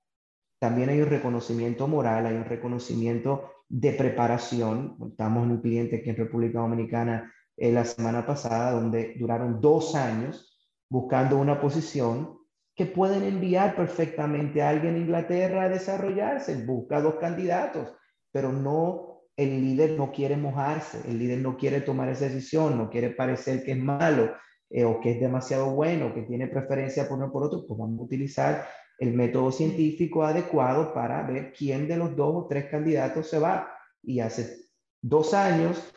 También 0.60 0.88
hay 0.88 1.00
un 1.00 1.10
reconocimiento 1.10 1.88
moral, 1.88 2.26
hay 2.26 2.36
un 2.36 2.44
reconocimiento 2.44 3.50
de 3.68 3.92
preparación. 3.92 4.96
Estamos 5.10 5.44
en 5.44 5.50
un 5.52 5.60
cliente 5.60 5.96
aquí 5.96 6.10
en 6.10 6.16
República 6.16 6.60
Dominicana 6.60 7.32
eh, 7.56 7.72
la 7.72 7.84
semana 7.84 8.24
pasada, 8.24 8.72
donde 8.72 9.14
duraron 9.18 9.60
dos 9.60 9.94
años 9.94 10.56
buscando 10.88 11.38
una 11.38 11.60
posición 11.60 12.38
que 12.76 12.86
pueden 12.86 13.22
enviar 13.22 13.76
perfectamente 13.76 14.62
a 14.62 14.70
alguien 14.70 14.96
en 14.96 15.02
Inglaterra 15.02 15.64
a 15.64 15.68
desarrollarse. 15.68 16.64
Busca 16.64 17.00
dos 17.00 17.16
candidatos, 17.16 17.92
pero 18.34 18.52
no, 18.52 19.28
el 19.36 19.60
líder 19.60 19.92
no 19.92 20.10
quiere 20.10 20.36
mojarse, 20.36 21.08
el 21.08 21.20
líder 21.20 21.38
no 21.38 21.56
quiere 21.56 21.80
tomar 21.80 22.08
esa 22.08 22.24
decisión, 22.24 22.76
no 22.76 22.90
quiere 22.90 23.10
parecer 23.10 23.62
que 23.62 23.70
es 23.70 23.78
malo 23.78 24.34
eh, 24.70 24.84
o 24.84 25.00
que 25.00 25.12
es 25.12 25.20
demasiado 25.20 25.70
bueno, 25.70 26.12
que 26.12 26.22
tiene 26.22 26.48
preferencia 26.48 27.08
por 27.08 27.18
uno 27.18 27.30
por 27.30 27.44
otro, 27.44 27.64
pues 27.64 27.78
vamos 27.78 28.00
a 28.00 28.02
utilizar 28.02 28.66
el 28.98 29.14
método 29.14 29.52
científico 29.52 30.24
adecuado 30.24 30.92
para 30.92 31.22
ver 31.22 31.52
quién 31.52 31.86
de 31.86 31.96
los 31.96 32.16
dos 32.16 32.34
o 32.34 32.46
tres 32.48 32.64
candidatos 32.64 33.30
se 33.30 33.38
va. 33.38 33.72
Y 34.02 34.18
hace 34.18 34.66
dos 35.00 35.32
años, 35.32 35.94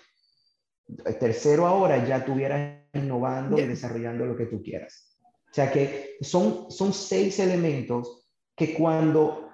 tercero 1.19 1.65
ahora, 1.65 2.05
ya 2.05 2.23
tuviera 2.23 2.87
innovando 2.93 3.57
y 3.57 3.65
desarrollando 3.65 4.27
lo 4.27 4.37
que 4.37 4.45
tú 4.45 4.61
quieras. 4.61 5.17
O 5.49 5.53
sea 5.53 5.71
que 5.71 6.17
son, 6.21 6.69
son 6.69 6.93
seis 6.93 7.39
elementos 7.39 8.29
que 8.55 8.75
cuando 8.75 9.46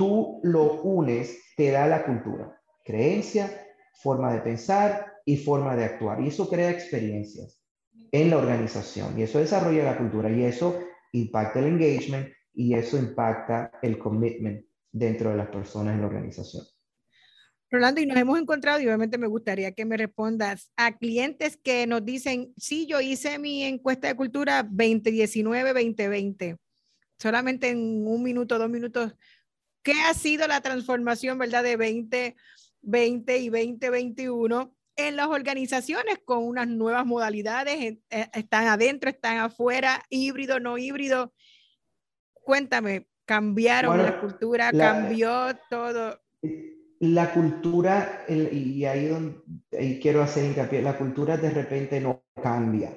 tú 0.00 0.40
lo 0.44 0.80
unes, 0.80 1.38
te 1.58 1.70
da 1.72 1.86
la 1.86 2.06
cultura. 2.06 2.58
Creencia, 2.86 3.50
forma 4.02 4.32
de 4.32 4.40
pensar 4.40 5.12
y 5.26 5.36
forma 5.36 5.76
de 5.76 5.84
actuar. 5.84 6.22
Y 6.22 6.28
eso 6.28 6.48
crea 6.48 6.70
experiencias 6.70 7.62
en 8.10 8.30
la 8.30 8.38
organización. 8.38 9.18
Y 9.18 9.24
eso 9.24 9.40
desarrolla 9.40 9.84
la 9.84 9.98
cultura. 9.98 10.30
Y 10.30 10.42
eso 10.42 10.80
impacta 11.12 11.58
el 11.58 11.66
engagement 11.66 12.28
y 12.54 12.72
eso 12.72 12.96
impacta 12.96 13.72
el 13.82 13.98
commitment 13.98 14.64
dentro 14.90 15.32
de 15.32 15.36
las 15.36 15.48
personas 15.48 15.94
en 15.94 16.00
la 16.00 16.06
organización. 16.06 16.64
Rolando, 17.70 18.00
y 18.00 18.06
nos 18.06 18.16
hemos 18.16 18.40
encontrado, 18.40 18.80
y 18.80 18.86
obviamente 18.86 19.18
me 19.18 19.26
gustaría 19.26 19.72
que 19.72 19.84
me 19.84 19.98
respondas 19.98 20.72
a 20.76 20.96
clientes 20.96 21.58
que 21.58 21.86
nos 21.86 22.02
dicen, 22.06 22.54
sí, 22.56 22.86
yo 22.86 23.02
hice 23.02 23.38
mi 23.38 23.64
encuesta 23.64 24.08
de 24.08 24.16
cultura 24.16 24.66
2019-2020, 24.66 26.56
solamente 27.18 27.68
en 27.68 28.06
un 28.06 28.22
minuto, 28.22 28.58
dos 28.58 28.70
minutos. 28.70 29.14
¿Qué 29.82 29.92
ha 29.92 30.14
sido 30.14 30.46
la 30.46 30.60
transformación, 30.60 31.38
verdad, 31.38 31.62
de 31.62 31.76
2020 31.76 33.38
y 33.38 33.48
2021 33.48 34.74
en 34.96 35.16
las 35.16 35.28
organizaciones 35.28 36.18
con 36.24 36.44
unas 36.44 36.68
nuevas 36.68 37.06
modalidades? 37.06 37.98
Eh, 38.10 38.30
¿Están 38.32 38.66
adentro, 38.66 39.10
están 39.10 39.38
afuera, 39.38 40.04
híbrido, 40.10 40.60
no 40.60 40.76
híbrido? 40.76 41.32
Cuéntame, 42.32 43.08
¿cambiaron 43.24 44.02
la 44.02 44.20
cultura? 44.20 44.72
¿Cambió 44.72 45.56
todo? 45.68 46.20
la 47.00 47.32
cultura, 47.32 48.26
y 48.28 48.84
ahí, 48.84 49.06
donde, 49.06 49.98
quiero 50.00 50.22
hacer 50.22 50.44
hincapié, 50.44 50.82
la 50.82 50.98
cultura 50.98 51.38
de 51.38 51.50
repente 51.50 51.98
no 51.98 52.24
cambia 52.42 52.94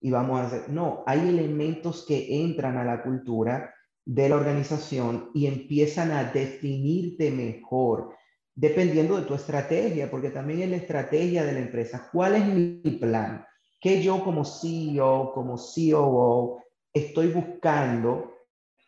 y 0.00 0.10
vamos 0.10 0.40
a 0.40 0.46
hacer, 0.46 0.68
no, 0.68 1.04
hay 1.06 1.20
elementos 1.20 2.04
que 2.06 2.42
entran 2.42 2.76
a 2.76 2.84
la 2.84 3.02
cultura 3.02 3.73
de 4.04 4.28
la 4.28 4.36
organización 4.36 5.30
y 5.34 5.46
empiezan 5.46 6.10
a 6.10 6.24
definirte 6.24 7.30
mejor, 7.30 8.14
dependiendo 8.54 9.16
de 9.18 9.26
tu 9.26 9.34
estrategia, 9.34 10.10
porque 10.10 10.30
también 10.30 10.62
es 10.62 10.70
la 10.70 10.76
estrategia 10.76 11.44
de 11.44 11.52
la 11.52 11.60
empresa. 11.60 12.08
¿Cuál 12.12 12.36
es 12.36 12.46
mi 12.46 12.80
plan? 13.00 13.44
¿Qué 13.80 14.02
yo 14.02 14.22
como 14.22 14.44
CEO, 14.44 15.32
como 15.32 15.56
COO, 15.56 16.62
estoy 16.92 17.28
buscando 17.28 18.32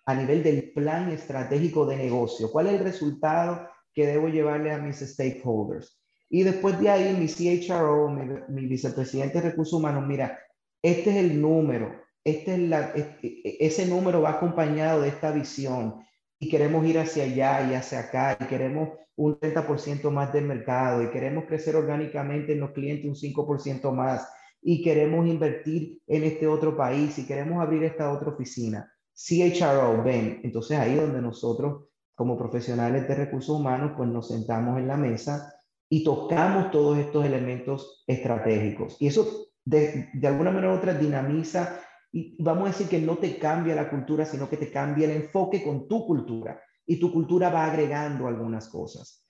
a 0.07 0.15
nivel 0.15 0.43
del 0.43 0.73
plan 0.73 1.11
estratégico 1.11 1.87
de 1.87 1.97
negocio? 1.97 2.51
¿Cuál 2.51 2.69
es 2.69 2.75
el 2.75 2.81
resultado 2.81 3.69
que 3.97 4.07
debo 4.07 4.29
llevarle 4.29 4.71
a 4.71 4.79
mis 4.79 4.99
stakeholders. 4.99 5.99
Y 6.29 6.43
después 6.43 6.79
de 6.79 6.91
ahí, 6.91 7.17
mi 7.17 7.29
CHRO, 7.29 8.11
mi, 8.49 8.67
vicepresidente 8.67 9.41
de 9.41 9.51
recursos 9.51 9.73
humanos, 9.73 10.07
mira, 10.07 10.39
este 10.83 11.11
es 11.11 11.17
el 11.17 11.41
número, 11.41 12.03
este 12.27 12.55
es 12.55 12.59
la, 12.59 12.93
e, 12.97 13.19
e, 13.23 13.57
ese 13.61 13.87
número 13.87 14.21
va 14.21 14.31
acompañado 14.31 15.03
de 15.03 15.09
esta 15.09 15.31
visión 15.31 16.05
y 16.41 16.49
queremos 16.49 16.85
ir 16.85 16.99
hacia 16.99 17.23
allá 17.23 17.71
y 17.71 17.75
hacia 17.75 18.01
acá 18.01 18.37
y 18.41 18.47
queremos 18.47 18.91
un 19.15 19.39
30% 19.39 20.11
más 20.11 20.33
del 20.33 20.45
mercado 20.45 21.05
y 21.05 21.11
queremos 21.11 21.45
crecer 21.45 21.77
orgánicamente 21.77 22.53
en 22.53 22.61
los 22.61 22.73
clientes 22.73 23.07
un 23.07 23.15
5% 23.15 23.93
más 23.93 24.29
y 24.61 24.83
queremos 24.83 25.25
invertir 25.29 26.01
en 26.09 26.25
este 26.25 26.49
otro 26.49 26.77
país 26.77 27.17
y 27.19 27.27
queremos 27.27 27.63
abrir 27.63 27.85
esta 27.85 28.13
otra 28.13 28.31
oficina. 28.31 28.93
CHRO, 29.15 30.03
ven, 30.03 30.41
entonces 30.43 30.77
ahí 30.79 30.97
donde 30.97 31.23
nosotros 31.23 31.85
como 32.17 32.37
profesionales 32.37 33.07
de 33.07 33.15
recursos 33.15 33.55
humanos, 33.55 33.93
pues 33.97 34.09
nos 34.09 34.27
sentamos 34.27 34.79
en 34.79 34.89
la 34.89 34.97
mesa 34.97 35.55
y 35.89 36.03
tocamos 36.03 36.73
todos 36.73 36.99
estos 36.99 37.25
elementos 37.25 38.03
estratégicos. 38.09 38.97
Y 38.99 39.07
eso 39.07 39.47
de, 39.65 40.09
de 40.13 40.27
alguna 40.27 40.51
manera 40.51 40.73
u 40.73 40.77
otra 40.77 40.95
dinamiza 40.95 41.86
y 42.17 42.43
vamos 42.43 42.65
a 42.65 42.73
decir 42.73 42.89
que 42.89 43.01
no 43.01 43.19
te 43.19 43.39
cambia 43.39 43.75
la 43.75 43.91
cultura, 43.91 44.25
sino 44.25 44.49
que 44.49 44.57
te 44.57 44.71
cambia 44.71 45.05
el 45.05 45.23
enfoque 45.23 45.63
con 45.63 45.87
tu 45.87 46.07
cultura. 46.07 46.61
Y 46.87 46.99
tu 46.99 47.13
cultura 47.13 47.51
va 47.51 47.67
agregando 47.67 48.27
algunas 48.27 48.69
cosas. 48.69 49.27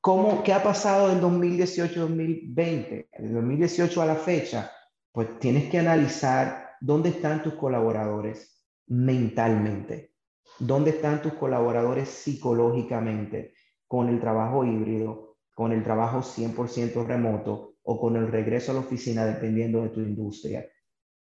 ¿Cómo, 0.00 0.42
¿Qué 0.42 0.52
ha 0.52 0.62
pasado 0.62 1.08
del 1.08 1.20
2018-2020? 1.20 3.08
Del 3.18 3.34
2018 3.34 4.02
a 4.02 4.06
la 4.06 4.14
fecha, 4.14 4.70
pues 5.12 5.38
tienes 5.38 5.70
que 5.70 5.78
analizar 5.78 6.76
dónde 6.80 7.10
están 7.10 7.42
tus 7.42 7.54
colaboradores 7.54 8.64
mentalmente 8.86 10.14
¿Dónde 10.58 10.90
están 10.90 11.20
tus 11.20 11.34
colaboradores 11.34 12.08
psicológicamente 12.08 13.54
con 13.88 14.08
el 14.08 14.20
trabajo 14.20 14.64
híbrido, 14.64 15.36
con 15.52 15.72
el 15.72 15.82
trabajo 15.82 16.22
100% 16.22 17.04
remoto 17.04 17.74
o 17.82 18.00
con 18.00 18.16
el 18.16 18.28
regreso 18.28 18.70
a 18.70 18.74
la 18.74 18.80
oficina 18.80 19.26
dependiendo 19.26 19.82
de 19.82 19.88
tu 19.88 20.00
industria? 20.00 20.64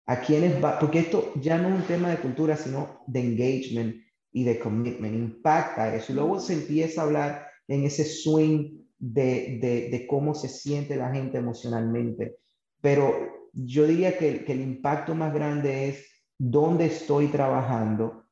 ¿A 0.06 0.20
quiénes 0.20 0.63
va? 0.63 0.80
Porque 0.80 1.00
esto 1.00 1.32
ya 1.36 1.58
no 1.58 1.70
es 1.70 1.76
un 1.76 1.88
tema 1.88 2.10
de 2.10 2.18
cultura, 2.18 2.58
sino 2.58 3.04
de 3.08 3.22
engagement 3.22 3.96
y 4.32 4.44
de 4.44 4.60
commitment. 4.60 5.16
Impacta 5.16 5.96
eso. 5.96 6.12
Y 6.12 6.16
luego 6.16 6.39
se 6.39 6.54
empieza 6.54 7.02
a 7.02 7.06
hablar 7.06 7.48
en 7.68 7.86
ese 7.86 8.04
swing 8.04 8.84
de, 8.98 9.89
de, 9.92 10.08
cómo 10.08 10.34
se 10.34 10.50
siente 10.50 10.96
la 10.96 11.12
gente 11.12 11.38
emocionalmente. 11.38 12.38
Pero 12.82 13.50
yo 13.54 13.86
diría 13.86 14.18
que, 14.18 14.44
que 14.44 14.54
el 14.54 14.62
impacto 14.62 15.16
más 15.16 15.34
grande 15.34 15.89
es 15.89 16.06
dónde 16.38 16.88
estoy 16.88 17.28
trabajando 17.28 18.26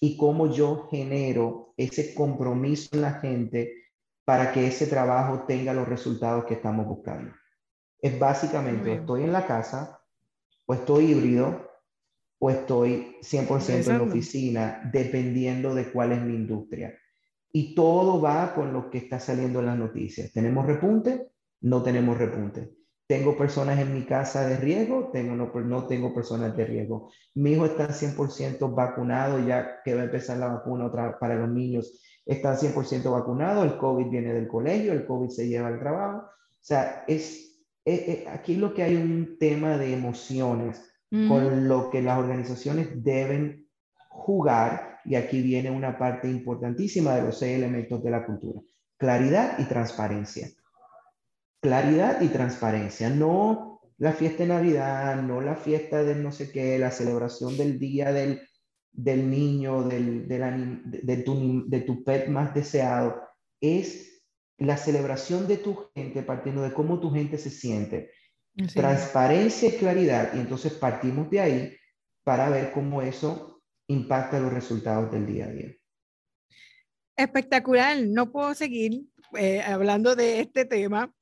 y 0.00 0.16
cómo 0.16 0.52
yo 0.52 0.88
genero 0.90 1.74
ese 1.76 2.14
compromiso 2.14 2.90
en 2.92 3.02
la 3.02 3.14
gente 3.14 3.74
para 4.24 4.52
que 4.52 4.66
ese 4.66 4.86
trabajo 4.86 5.44
tenga 5.46 5.74
los 5.74 5.88
resultados 5.88 6.44
que 6.44 6.54
estamos 6.54 6.86
buscando. 6.86 7.32
Es 8.00 8.18
básicamente, 8.18 8.94
estoy 8.94 9.24
en 9.24 9.32
la 9.32 9.46
casa, 9.46 9.99
o 10.70 10.74
estoy 10.74 11.06
híbrido, 11.06 11.68
o 12.38 12.48
estoy 12.48 13.16
100% 13.22 13.90
en 13.90 13.98
la 13.98 14.04
oficina, 14.04 14.88
dependiendo 14.92 15.74
de 15.74 15.90
cuál 15.90 16.12
es 16.12 16.22
mi 16.22 16.36
industria. 16.36 16.96
Y 17.52 17.74
todo 17.74 18.20
va 18.20 18.54
con 18.54 18.72
lo 18.72 18.88
que 18.88 18.98
está 18.98 19.18
saliendo 19.18 19.58
en 19.58 19.66
las 19.66 19.76
noticias. 19.76 20.30
¿Tenemos 20.32 20.64
repunte? 20.64 21.26
No 21.62 21.82
tenemos 21.82 22.16
repunte. 22.16 22.70
¿Tengo 23.08 23.36
personas 23.36 23.80
en 23.80 23.92
mi 23.92 24.04
casa 24.04 24.46
de 24.46 24.58
riesgo? 24.58 25.10
Tengo, 25.12 25.34
no, 25.34 25.52
no 25.52 25.88
tengo 25.88 26.14
personas 26.14 26.56
de 26.56 26.64
riesgo. 26.64 27.10
Mi 27.34 27.54
hijo 27.54 27.66
está 27.66 27.88
100% 27.88 28.72
vacunado, 28.72 29.44
ya 29.44 29.82
que 29.84 29.96
va 29.96 30.02
a 30.02 30.04
empezar 30.04 30.38
la 30.38 30.52
vacuna 30.52 30.86
otra 30.86 31.18
para 31.18 31.34
los 31.34 31.48
niños. 31.48 32.00
Está 32.24 32.56
100% 32.56 33.10
vacunado, 33.10 33.64
el 33.64 33.76
COVID 33.76 34.08
viene 34.08 34.32
del 34.32 34.46
colegio, 34.46 34.92
el 34.92 35.04
COVID 35.04 35.30
se 35.30 35.48
lleva 35.48 35.66
al 35.66 35.80
trabajo. 35.80 36.18
O 36.28 36.62
sea, 36.62 37.02
es, 37.08 37.49
aquí 38.28 38.56
lo 38.56 38.74
que 38.74 38.82
hay 38.82 38.96
un 38.96 39.38
tema 39.38 39.78
de 39.78 39.94
emociones 39.94 40.82
con 41.10 41.66
lo 41.66 41.90
que 41.90 42.02
las 42.02 42.18
organizaciones 42.18 43.02
deben 43.02 43.68
jugar 44.08 45.00
y 45.04 45.16
aquí 45.16 45.42
viene 45.42 45.70
una 45.70 45.98
parte 45.98 46.28
importantísima 46.28 47.16
de 47.16 47.22
los 47.22 47.38
seis 47.38 47.56
elementos 47.56 48.02
de 48.02 48.10
la 48.10 48.24
cultura. 48.24 48.60
Claridad 48.96 49.58
y 49.58 49.64
transparencia. 49.64 50.48
Claridad 51.60 52.20
y 52.20 52.28
transparencia, 52.28 53.10
no 53.10 53.80
la 53.98 54.12
fiesta 54.12 54.44
de 54.44 54.48
Navidad, 54.48 55.22
no 55.22 55.40
la 55.40 55.56
fiesta 55.56 56.02
de 56.02 56.14
no 56.14 56.32
sé 56.32 56.50
qué, 56.50 56.78
la 56.78 56.90
celebración 56.90 57.56
del 57.58 57.78
día 57.78 58.12
del, 58.12 58.40
del 58.92 59.28
niño, 59.28 59.82
del, 59.82 60.26
del, 60.26 60.82
de, 60.84 61.16
tu, 61.18 61.68
de 61.68 61.80
tu 61.80 62.02
pet 62.02 62.28
más 62.28 62.54
deseado, 62.54 63.20
es 63.60 64.09
la 64.60 64.76
celebración 64.76 65.48
de 65.48 65.56
tu 65.56 65.90
gente 65.94 66.22
partiendo 66.22 66.62
de 66.62 66.72
cómo 66.72 67.00
tu 67.00 67.10
gente 67.10 67.38
se 67.38 67.50
siente. 67.50 68.12
Transparencia 68.74 69.70
y 69.70 69.78
claridad, 69.78 70.34
y 70.34 70.38
entonces 70.38 70.74
partimos 70.74 71.30
de 71.30 71.40
ahí 71.40 71.76
para 72.24 72.50
ver 72.50 72.72
cómo 72.72 73.00
eso 73.00 73.62
impacta 73.88 74.38
los 74.38 74.52
resultados 74.52 75.10
del 75.10 75.26
día 75.26 75.46
a 75.46 75.48
día. 75.48 75.74
Espectacular, 77.16 77.96
no 78.06 78.30
puedo 78.30 78.54
seguir 78.54 79.02
eh, 79.38 79.62
hablando 79.62 80.14
de 80.14 80.40
este 80.40 80.66
tema, 80.66 81.12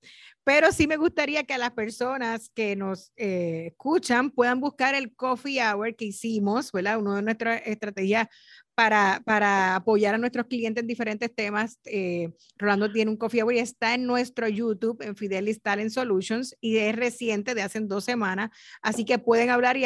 pero 0.42 0.72
sí 0.72 0.86
me 0.86 0.96
gustaría 0.96 1.44
que 1.44 1.54
a 1.54 1.58
las 1.58 1.72
personas 1.72 2.50
que 2.54 2.74
nos 2.74 3.12
eh, 3.16 3.68
escuchan 3.68 4.30
puedan 4.30 4.60
buscar 4.60 4.94
el 4.94 5.14
coffee 5.14 5.60
hour 5.60 5.94
que 5.94 6.06
hicimos, 6.06 6.72
¿verdad? 6.72 6.98
Una 6.98 7.16
de 7.16 7.22
nuestras 7.22 7.62
estrategias 7.66 8.28
para, 8.78 9.20
para 9.24 9.74
apoyar 9.74 10.14
a 10.14 10.18
nuestros 10.18 10.46
clientes 10.46 10.82
en 10.82 10.86
diferentes 10.86 11.34
temas. 11.34 11.80
Eh, 11.84 12.30
Rolando 12.56 12.92
tiene 12.92 13.10
un 13.10 13.16
coffee 13.16 13.42
hour 13.42 13.52
y 13.54 13.58
está 13.58 13.92
en 13.92 14.06
nuestro 14.06 14.46
YouTube, 14.46 15.02
en 15.02 15.16
Fidelis 15.16 15.60
Talent 15.60 15.90
Solutions, 15.90 16.54
y 16.60 16.76
es 16.76 16.94
reciente, 16.94 17.56
de 17.56 17.62
hace 17.62 17.80
dos 17.80 18.04
semanas. 18.04 18.50
Así 18.80 19.04
que 19.04 19.18
pueden 19.18 19.50
hablar 19.50 19.76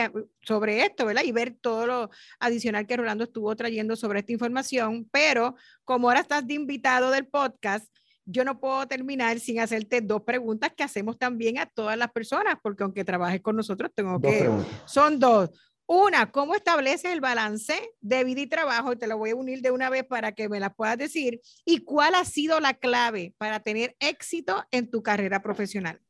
sobre 0.42 0.84
esto, 0.84 1.06
¿verdad? 1.06 1.22
Y 1.24 1.32
ver 1.32 1.56
todo 1.58 1.86
lo 1.86 2.10
adicional 2.38 2.86
que 2.86 2.98
Rolando 2.98 3.24
estuvo 3.24 3.56
trayendo 3.56 3.96
sobre 3.96 4.18
esta 4.18 4.32
información. 4.32 5.08
Pero 5.10 5.56
como 5.86 6.10
ahora 6.10 6.20
estás 6.20 6.46
de 6.46 6.52
invitado 6.52 7.10
del 7.10 7.26
podcast, 7.26 7.90
yo 8.26 8.44
no 8.44 8.60
puedo 8.60 8.86
terminar 8.86 9.40
sin 9.40 9.58
hacerte 9.58 10.02
dos 10.02 10.20
preguntas 10.22 10.70
que 10.76 10.84
hacemos 10.84 11.18
también 11.18 11.58
a 11.58 11.64
todas 11.64 11.96
las 11.96 12.12
personas, 12.12 12.56
porque 12.62 12.82
aunque 12.82 13.04
trabajes 13.04 13.40
con 13.40 13.56
nosotros, 13.56 13.90
tengo 13.94 14.20
que... 14.20 14.50
Son 14.84 15.18
dos. 15.18 15.48
Una, 15.86 16.30
¿cómo 16.30 16.54
estableces 16.54 17.12
el 17.12 17.20
balance 17.20 17.74
de 18.00 18.24
vida 18.24 18.40
y 18.40 18.46
trabajo? 18.46 18.96
te 18.96 19.06
lo 19.06 19.18
voy 19.18 19.30
a 19.30 19.36
unir 19.36 19.60
de 19.60 19.70
una 19.70 19.90
vez 19.90 20.04
para 20.04 20.32
que 20.32 20.48
me 20.48 20.60
las 20.60 20.74
puedas 20.74 20.96
decir. 20.96 21.40
¿Y 21.64 21.78
cuál 21.78 22.14
ha 22.14 22.24
sido 22.24 22.60
la 22.60 22.74
clave 22.74 23.34
para 23.36 23.60
tener 23.60 23.96
éxito 23.98 24.64
en 24.70 24.90
tu 24.90 25.02
carrera 25.02 25.42
profesional? 25.42 26.00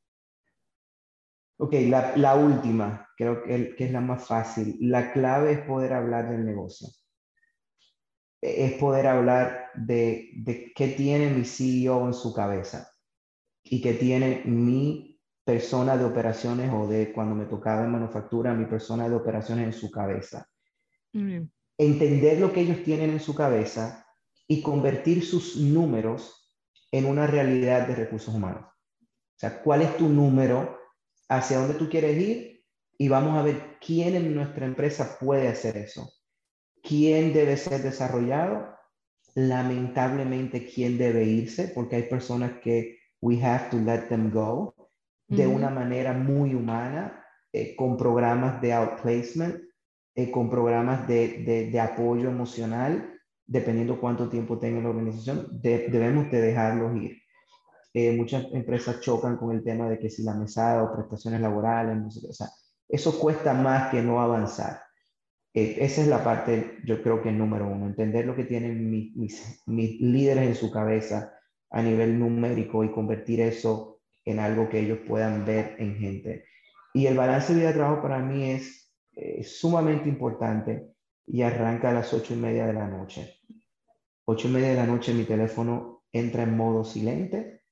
Ok, 1.57 1.75
la, 2.17 2.35
última, 2.35 3.09
creo 3.17 3.45
que, 3.45 3.75
es 3.79 3.93
la 3.93 4.01
más 4.01 4.27
fácil. 4.27 4.77
La 4.81 5.13
clave 5.13 5.53
es 5.53 5.61
poder 5.61 5.93
hablar 5.93 6.29
del 6.29 6.45
negocio. 6.45 6.89
Es 8.41 8.73
poder 8.75 9.07
hablar 9.07 9.71
de, 9.75 10.31
de 10.35 10.73
qué 10.75 10.89
tiene 10.89 11.31
mi 11.31 11.45
CEO 11.45 12.07
en 12.07 12.15
su 12.15 12.35
cabeza 12.35 12.91
y 13.63 13.81
qué 13.81 13.95
tiene 13.95 14.43
mi 14.45 15.12
persona 15.45 15.97
de 15.97 16.05
operaciones 16.05 16.71
o 16.73 16.87
de 16.87 17.13
cuando 17.13 17.35
me 17.35 17.47
tocaba 17.47 17.85
en 17.85 17.91
manufactura, 17.91 18.55
mi 18.55 18.67
persona 18.67 19.09
de 19.09 19.15
operaciones 19.15 19.67
en 19.67 19.73
su 19.73 19.91
cabeza. 19.91 20.49
Entender 21.79 22.39
lo 22.39 22.53
que 22.53 22.61
ellos 22.61 22.83
tienen 22.85 23.11
en 23.11 23.21
su 23.21 23.35
cabeza 23.35 24.07
y 24.47 24.63
convertir 24.63 25.25
sus 25.25 25.57
números 25.57 26.55
en 26.93 27.07
una 27.07 27.27
realidad 27.27 27.89
de 27.89 27.95
recursos 27.95 28.35
humanos. 28.35 28.65
O 28.65 29.39
sea, 29.39 29.63
¿cuál 29.63 29.83
es 29.83 29.97
tu 29.97 30.09
número? 30.09 30.79
¿Hacia 31.29 31.59
dónde 31.59 31.75
tú 31.75 31.89
quieres 31.89 32.17
ir? 32.19 32.65
Y 32.99 33.09
vamos 33.09 33.37
a 33.37 33.43
ver 33.43 33.79
quién 33.85 34.15
en 34.15 34.35
nuestra 34.35 34.67
empresa 34.67 35.17
puede 35.19 35.49
hacer 35.49 35.77
eso. 35.77 36.13
¿Quién 36.83 37.33
debe 37.33 37.57
ser 37.57 37.83
desarrollado? 37.83 38.69
Lamentablemente, 39.35 40.67
¿quién 40.67 40.99
debe 40.99 41.25
irse? 41.25 41.69
Porque 41.75 41.97
hay 41.97 42.03
personas 42.05 42.61
que 42.63 42.99
we 43.21 43.43
have 43.43 43.71
to 43.71 43.79
let 43.79 44.09
them 44.09 44.31
go 44.31 44.82
de 45.37 45.47
una 45.47 45.71
manera 45.71 46.13
muy 46.13 46.55
humana, 46.55 47.25
eh, 47.53 47.75
con 47.75 47.97
programas 47.97 48.61
de 48.61 48.73
outplacement, 48.73 49.57
eh, 50.15 50.31
con 50.31 50.51
programas 50.51 51.09
de, 51.09 51.69
de, 51.71 51.81
apoyo 51.81 52.29
emocional, 52.29 53.19
dependiendo 53.47 53.99
cuánto 53.99 54.29
tiempo 54.29 54.59
tenga 54.59 54.83
la 54.83 54.91
organización, 54.91 55.49
debemos 55.63 56.31
de 56.31 56.41
dejarlos 56.41 56.97
ir. 56.97 57.19
Eh, 57.95 58.15
muchas 58.17 58.47
empresas 58.53 59.01
chocan 59.01 59.37
con 59.37 59.55
el 59.55 59.65
tema 59.65 59.89
de 59.89 59.99
que 59.99 60.11
si 60.11 60.23
la 60.23 60.35
mesada 60.35 60.83
o 60.83 60.95
prestaciones 60.95 61.41
laborales, 61.41 61.97
no 61.97 62.11
sé, 62.11 62.27
o 62.29 62.33
sea, 62.33 62.49
eso 62.89 63.19
cuesta 63.19 63.55
más 63.55 63.91
que 63.91 64.03
no 64.03 64.21
avanzar. 64.21 64.83
esa 65.55 66.03
es 66.03 66.09
la 66.09 66.25
parte, 66.25 66.79
yo 66.85 67.03
creo 67.03 67.23
que 67.23 67.31
número 67.31 67.67
uno, 67.69 67.87
entender 67.87 68.27
lo 68.27 68.35
que 68.35 68.45
tienen 68.45 68.91
mis, 68.91 69.15
mis, 69.17 69.63
mis 69.67 70.01
líderes 70.01 70.47
en 70.47 70.55
su 70.55 70.71
cabeza 70.71 71.35
a 71.71 71.83
nivel 71.83 72.19
numérico 72.19 72.85
y 72.85 72.93
convertir 72.93 73.41
eso 73.41 73.92
en 74.25 74.39
algo 74.39 74.69
que 74.69 74.81
ellos 74.81 74.99
puedan 75.07 75.45
ver 75.45 75.77
en 75.79 75.97
gente. 75.97 76.45
Y 76.95 77.07
el 77.07 77.17
balance 77.17 77.55
de 77.55 77.61
vida-trabajo 77.61 78.03
para 78.03 78.19
mí 78.19 78.51
es 78.51 78.93
sumamente 79.45 80.09
importante 80.09 80.93
y 81.27 81.43
arranca 81.43 81.91
a 81.91 81.95
las 81.95 82.13
ocho 82.13 82.35
y 82.35 82.37
media 82.37 82.67
de 82.67 82.73
la 82.73 82.89
noche. 82.89 83.39
Ocho 84.25 84.49
y 84.49 84.53
media 84.53 84.69
de 84.69 84.77
la 84.77 84.87
noche 84.87 85.15
mi 85.15 85.25
teléfono 85.25 86.05
entra 86.13 86.43
en 86.43 86.57
modo 86.57 86.85
silente, 86.85 87.63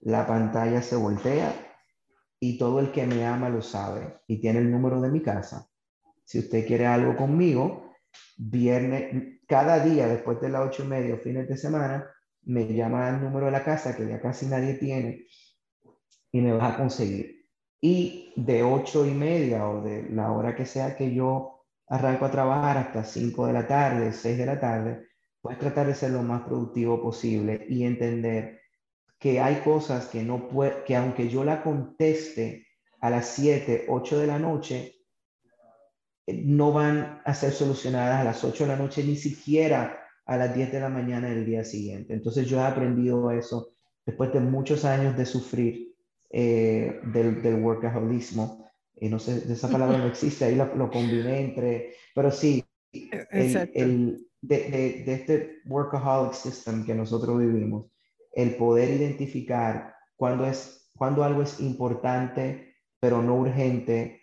la 0.00 0.26
pantalla 0.26 0.80
se 0.82 0.96
voltea 0.96 1.52
y 2.40 2.56
todo 2.56 2.78
el 2.80 2.92
que 2.92 3.06
me 3.06 3.26
ama 3.26 3.48
lo 3.48 3.62
sabe 3.62 4.20
y 4.26 4.40
tiene 4.40 4.60
el 4.60 4.70
número 4.70 5.00
de 5.00 5.10
mi 5.10 5.20
casa. 5.20 5.68
Si 6.24 6.38
usted 6.38 6.66
quiere 6.66 6.86
algo 6.86 7.16
conmigo, 7.16 7.92
viernes, 8.36 9.40
cada 9.48 9.84
día 9.84 10.06
después 10.06 10.40
de 10.40 10.48
las 10.50 10.66
ocho 10.66 10.84
y 10.84 10.88
media 10.88 11.16
fines 11.16 11.48
de 11.48 11.56
semana, 11.56 12.08
me 12.42 12.72
llama 12.72 13.08
al 13.08 13.20
número 13.20 13.46
de 13.46 13.52
la 13.52 13.64
casa 13.64 13.96
que 13.96 14.06
ya 14.06 14.20
casi 14.20 14.46
nadie 14.46 14.74
tiene 14.74 15.26
y 16.32 16.40
me 16.40 16.52
vas 16.52 16.74
a 16.74 16.76
conseguir. 16.76 17.46
Y 17.80 18.32
de 18.36 18.62
ocho 18.62 19.06
y 19.06 19.12
media 19.12 19.68
o 19.68 19.82
de 19.82 20.08
la 20.10 20.32
hora 20.32 20.54
que 20.54 20.66
sea 20.66 20.96
que 20.96 21.14
yo 21.14 21.64
arranco 21.88 22.24
a 22.24 22.30
trabajar 22.30 22.76
hasta 22.76 23.04
cinco 23.04 23.46
de 23.46 23.52
la 23.52 23.66
tarde, 23.66 24.12
seis 24.12 24.36
de 24.36 24.46
la 24.46 24.60
tarde, 24.60 25.08
puedes 25.40 25.58
tratar 25.58 25.86
de 25.86 25.94
ser 25.94 26.10
lo 26.10 26.22
más 26.22 26.42
productivo 26.42 27.00
posible 27.00 27.64
y 27.68 27.84
entender 27.84 28.60
que 29.18 29.40
hay 29.40 29.56
cosas 29.62 30.06
que 30.06 30.22
no 30.22 30.48
puede, 30.48 30.84
que 30.84 30.96
aunque 30.96 31.28
yo 31.28 31.44
la 31.44 31.62
conteste 31.62 32.66
a 33.00 33.10
las 33.10 33.26
siete, 33.26 33.86
ocho 33.88 34.18
de 34.18 34.26
la 34.26 34.38
noche, 34.38 34.94
eh, 36.26 36.42
no 36.44 36.72
van 36.72 37.22
a 37.24 37.34
ser 37.34 37.52
solucionadas 37.52 38.20
a 38.20 38.24
las 38.24 38.44
ocho 38.44 38.64
de 38.64 38.70
la 38.70 38.76
noche, 38.76 39.02
ni 39.02 39.16
siquiera 39.16 39.98
a 40.26 40.36
las 40.36 40.54
diez 40.54 40.70
de 40.70 40.80
la 40.80 40.88
mañana 40.88 41.28
del 41.28 41.46
día 41.46 41.64
siguiente. 41.64 42.12
Entonces 42.12 42.46
yo 42.46 42.58
he 42.58 42.64
aprendido 42.64 43.30
eso 43.30 43.74
después 44.04 44.32
de 44.32 44.40
muchos 44.40 44.84
años 44.84 45.16
de 45.16 45.24
sufrir 45.26 45.87
eh, 46.30 47.00
del, 47.04 47.42
del, 47.42 47.62
workaholismo. 47.62 48.70
y 48.96 49.08
no 49.08 49.18
sé, 49.18 49.44
esa 49.50 49.68
palabra 49.68 49.98
no 49.98 50.06
existe, 50.06 50.44
ahí 50.44 50.54
lo, 50.54 50.74
lo 50.74 50.90
combiné 50.90 51.40
entre, 51.40 51.94
pero 52.14 52.30
sí, 52.30 52.64
el, 52.92 53.70
el 53.74 54.26
de, 54.40 54.56
de, 54.70 55.04
de, 55.04 55.12
este 55.14 55.56
workaholic 55.66 56.34
system 56.34 56.84
que 56.84 56.94
nosotros 56.94 57.38
vivimos, 57.38 57.86
el 58.32 58.56
poder 58.56 58.90
identificar 58.90 59.94
cuando, 60.16 60.46
es, 60.46 60.90
cuando 60.96 61.24
algo 61.24 61.42
es 61.42 61.60
importante, 61.60 62.76
pero 63.00 63.22
no 63.22 63.36
urgente, 63.36 64.18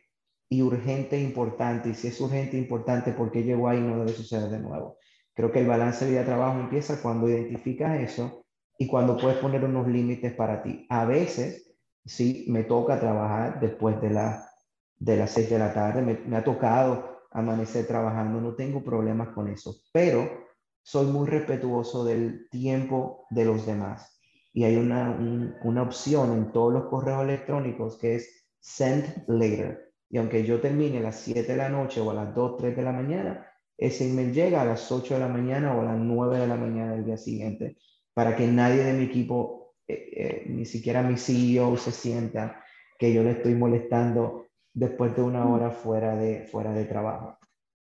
y 0.49 0.61
urgente 0.61 1.17
e 1.17 1.21
importante, 1.21 1.89
y 1.89 1.95
si 1.95 2.07
es 2.07 2.21
urgente 2.21 2.55
e 2.55 2.59
importante, 2.59 3.11
¿por 3.11 3.31
qué 3.31 3.43
llegó 3.43 3.67
ahí 3.67 3.79
no 3.79 3.97
debe 3.99 4.11
suceder 4.11 4.49
de 4.49 4.59
nuevo? 4.59 4.97
Creo 5.33 5.51
que 5.51 5.59
el 5.59 5.67
balance 5.67 6.09
vida-trabajo 6.09 6.59
empieza 6.59 7.01
cuando 7.01 7.27
identificas 7.27 7.99
eso 7.99 8.45
y 8.77 8.87
cuando 8.87 9.17
puedes 9.17 9.37
poner 9.39 9.63
unos 9.65 9.87
límites 9.87 10.33
para 10.33 10.61
ti. 10.61 10.85
A 10.89 11.05
veces 11.05 11.64
sí 12.05 12.45
me 12.49 12.63
toca 12.63 12.99
trabajar 12.99 13.59
después 13.59 13.99
de, 14.01 14.11
la, 14.11 14.49
de 14.97 15.17
las 15.17 15.31
6 15.31 15.49
de 15.49 15.59
la 15.59 15.73
tarde, 15.73 16.01
me, 16.01 16.37
ha 16.37 16.43
tocado 16.43 17.23
amanecer 17.31 17.87
trabajando, 17.87 18.39
no 18.39 18.55
tengo 18.55 18.83
problemas 18.83 19.29
con 19.29 19.47
eso, 19.47 19.75
pero 19.91 20.45
soy 20.81 21.07
muy 21.07 21.27
respetuoso 21.27 22.05
del 22.05 22.47
tiempo 22.49 23.25
de 23.29 23.45
los 23.45 23.65
demás. 23.65 24.19
y 24.53 24.63
hay 24.63 24.77
una, 24.77 25.17
una 25.63 25.81
opción 25.81 26.31
en 26.31 26.51
todos 26.51 26.71
los 26.71 26.85
correos 26.85 27.23
electrónicos 27.23 27.97
que 27.97 28.15
es 28.15 28.45
Send 28.59 29.25
Later. 29.27 29.93
Y 30.09 30.17
aunque 30.17 30.45
yo 30.45 30.61
termine 30.61 30.99
a 30.99 31.01
las 31.01 31.19
7 31.19 31.43
de 31.43 31.57
la 31.57 31.69
noche 31.69 31.99
o 32.01 32.09
a 32.11 32.13
las 32.13 32.33
2, 32.33 32.57
3 32.57 32.75
de 32.75 32.81
la 32.83 32.91
mañana, 32.91 33.45
ese 33.77 34.09
email 34.09 34.33
llega 34.33 34.61
a 34.61 34.65
las 34.65 34.91
8 34.91 35.15
de 35.15 35.19
la 35.19 35.27
mañana 35.27 35.75
o 35.75 35.81
a 35.81 35.85
las 35.85 35.97
9 35.97 36.39
de 36.39 36.47
la 36.47 36.55
mañana 36.55 36.93
del 36.93 37.05
día 37.05 37.17
siguiente, 37.17 37.77
para 38.13 38.35
que 38.35 38.47
nadie 38.47 38.83
de 38.83 38.93
mi 38.93 39.05
equipo, 39.05 39.64
eh, 39.87 40.09
eh, 40.15 40.43
ni 40.47 40.65
siquiera 40.65 41.03
mi 41.03 41.17
CEO, 41.17 41.77
se 41.77 41.91
sienta 41.91 42.63
que 42.97 43.13
yo 43.13 43.23
le 43.23 43.31
estoy 43.31 43.53
molestando 43.53 44.47
después 44.73 45.15
de 45.15 45.21
una 45.21 45.47
hora 45.47 45.71
fuera 45.71 46.15
de, 46.15 46.47
fuera 46.47 46.71
de 46.73 46.85
trabajo. 46.85 47.37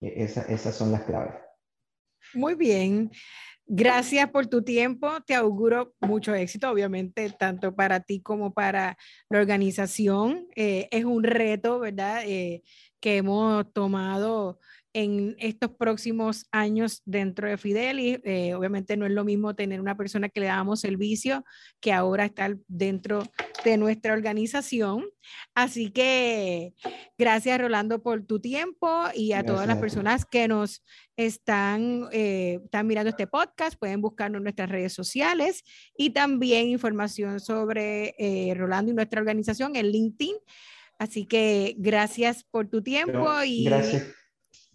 E, 0.01 0.23
esas 0.23 0.75
son 0.75 0.93
las 0.93 1.03
claves. 1.03 1.35
Muy 2.35 2.55
bien. 2.55 3.11
Gracias 3.67 4.31
por 4.31 4.47
tu 4.47 4.63
tiempo. 4.63 5.21
Te 5.27 5.35
auguro 5.35 5.95
mucho 6.01 6.35
éxito, 6.35 6.71
obviamente, 6.71 7.31
tanto 7.39 7.75
para 7.75 8.01
ti 8.01 8.21
como 8.21 8.53
para 8.53 8.97
la 9.29 9.39
organización. 9.41 10.47
Eh, 10.57 10.89
es 10.91 11.05
un 11.05 11.23
reto, 11.23 11.79
¿verdad? 11.79 12.23
que 13.01 13.17
hemos 13.17 13.73
tomado 13.73 14.59
en 14.99 15.37
estos 15.39 15.71
próximos 15.71 16.47
años 16.51 17.03
dentro 17.05 17.49
de 17.49 17.57
Fidelis. 17.57 18.19
Eh, 18.25 18.55
obviamente 18.55 18.97
no 18.97 19.07
es 19.07 19.13
lo 19.13 19.25
mismo 19.25 19.55
tener 19.55 19.81
una 19.81 19.97
persona 19.97 20.29
que 20.29 20.41
le 20.41 20.47
damos 20.47 20.81
servicio 20.81 21.45
que 21.81 21.93
ahora 21.93 22.25
estar 22.25 22.57
dentro 22.67 23.23
de 23.65 23.77
nuestra 23.77 24.13
organización. 24.13 25.05
Así 25.55 25.93
que 25.93 26.75
gracias 27.17 27.61
Rolando 27.61 28.03
por 28.03 28.27
tu 28.27 28.41
tiempo 28.41 29.05
y 29.15 29.35
a 29.35 29.45
todas 29.45 29.69
las 29.69 29.79
personas 29.79 30.25
que 30.25 30.49
nos 30.49 30.83
están, 31.17 32.09
eh, 32.11 32.59
están 32.65 32.89
mirando 32.89 33.11
este 33.11 33.29
podcast. 33.29 33.79
Pueden 33.79 34.01
buscarnos 34.01 34.41
en 34.41 34.45
nuestras 34.45 34.69
redes 34.69 34.95
sociales 34.95 35.63
y 35.97 36.11
también 36.11 36.67
información 36.67 37.39
sobre 37.39 38.17
eh, 38.19 38.53
Rolando 38.57 38.91
y 38.91 38.95
nuestra 38.97 39.21
organización 39.21 39.77
en 39.77 39.93
LinkedIn. 39.93 40.35
Así 40.99 41.25
que 41.25 41.77
gracias 41.79 42.43
por 42.43 42.67
tu 42.67 42.83
tiempo 42.83 43.29
y 43.45 43.63
gracias 43.63 44.18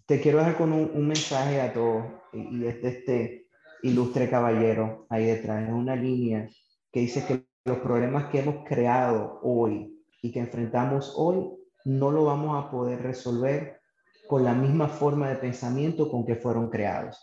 te 0.06 0.20
quiero 0.20 0.38
dejar 0.38 0.56
con 0.56 0.72
un, 0.72 1.06
mensaje 1.06 1.60
a 1.60 1.72
todos 1.72 2.04
y, 2.32 2.66
este, 2.66 2.88
este 2.88 3.46
ilustre 3.82 4.28
caballero 4.28 5.06
ahí 5.08 5.24
detrás. 5.26 5.66
Es 5.66 5.74
una 5.74 5.96
línea 5.96 6.48
que 6.92 7.00
dice 7.00 7.24
que 7.26 7.46
los 7.64 7.78
problemas 7.78 8.26
que 8.26 8.40
hemos 8.40 8.66
creado 8.66 9.40
hoy 9.42 10.04
y 10.20 10.30
que 10.30 10.40
enfrentamos 10.40 11.14
hoy 11.16 11.50
no 11.84 12.10
lo 12.10 12.24
vamos 12.24 12.62
a 12.62 12.70
poder 12.70 13.02
resolver 13.02 13.80
con 14.28 14.44
la 14.44 14.54
misma 14.54 14.88
forma 14.88 15.28
de 15.28 15.36
pensamiento 15.36 16.10
con 16.10 16.24
que 16.24 16.36
fueron 16.36 16.70
creados. 16.70 17.18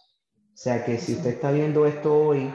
O 0.54 0.58
sea 0.58 0.84
que 0.86 0.98
si 0.98 1.13
usted 1.13 1.32
está 1.32 1.52
viendo 1.52 1.86
esto 1.86 2.13
hoy, 2.13 2.52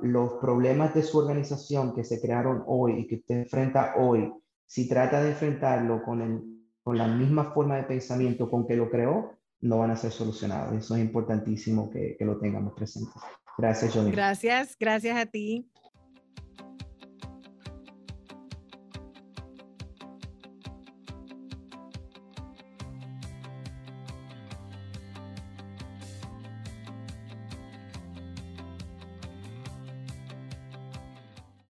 los 0.00 0.34
problemas 0.34 0.94
de 0.94 1.02
su 1.02 1.18
organización 1.18 1.94
que 1.94 2.04
se 2.04 2.20
crearon 2.20 2.62
hoy 2.66 3.00
y 3.00 3.06
que 3.06 3.16
usted 3.16 3.36
enfrenta 3.36 3.94
hoy, 3.96 4.32
si 4.66 4.88
trata 4.88 5.20
de 5.20 5.30
enfrentarlo 5.30 6.02
con, 6.04 6.20
el, 6.20 6.42
con 6.82 6.98
la 6.98 7.08
misma 7.08 7.52
forma 7.52 7.76
de 7.76 7.84
pensamiento 7.84 8.48
con 8.48 8.66
que 8.66 8.76
lo 8.76 8.90
creó, 8.90 9.37
no 9.60 9.78
van 9.78 9.90
a 9.90 9.96
ser 9.96 10.12
solucionados. 10.12 10.76
Eso 10.76 10.94
es 10.94 11.00
importantísimo 11.00 11.90
que, 11.90 12.16
que 12.18 12.24
lo 12.24 12.38
tengamos 12.38 12.74
presente. 12.74 13.10
Gracias, 13.56 13.92
Johnny. 13.92 14.12
Gracias, 14.12 14.76
gracias 14.78 15.16
a 15.16 15.26
ti. 15.26 15.68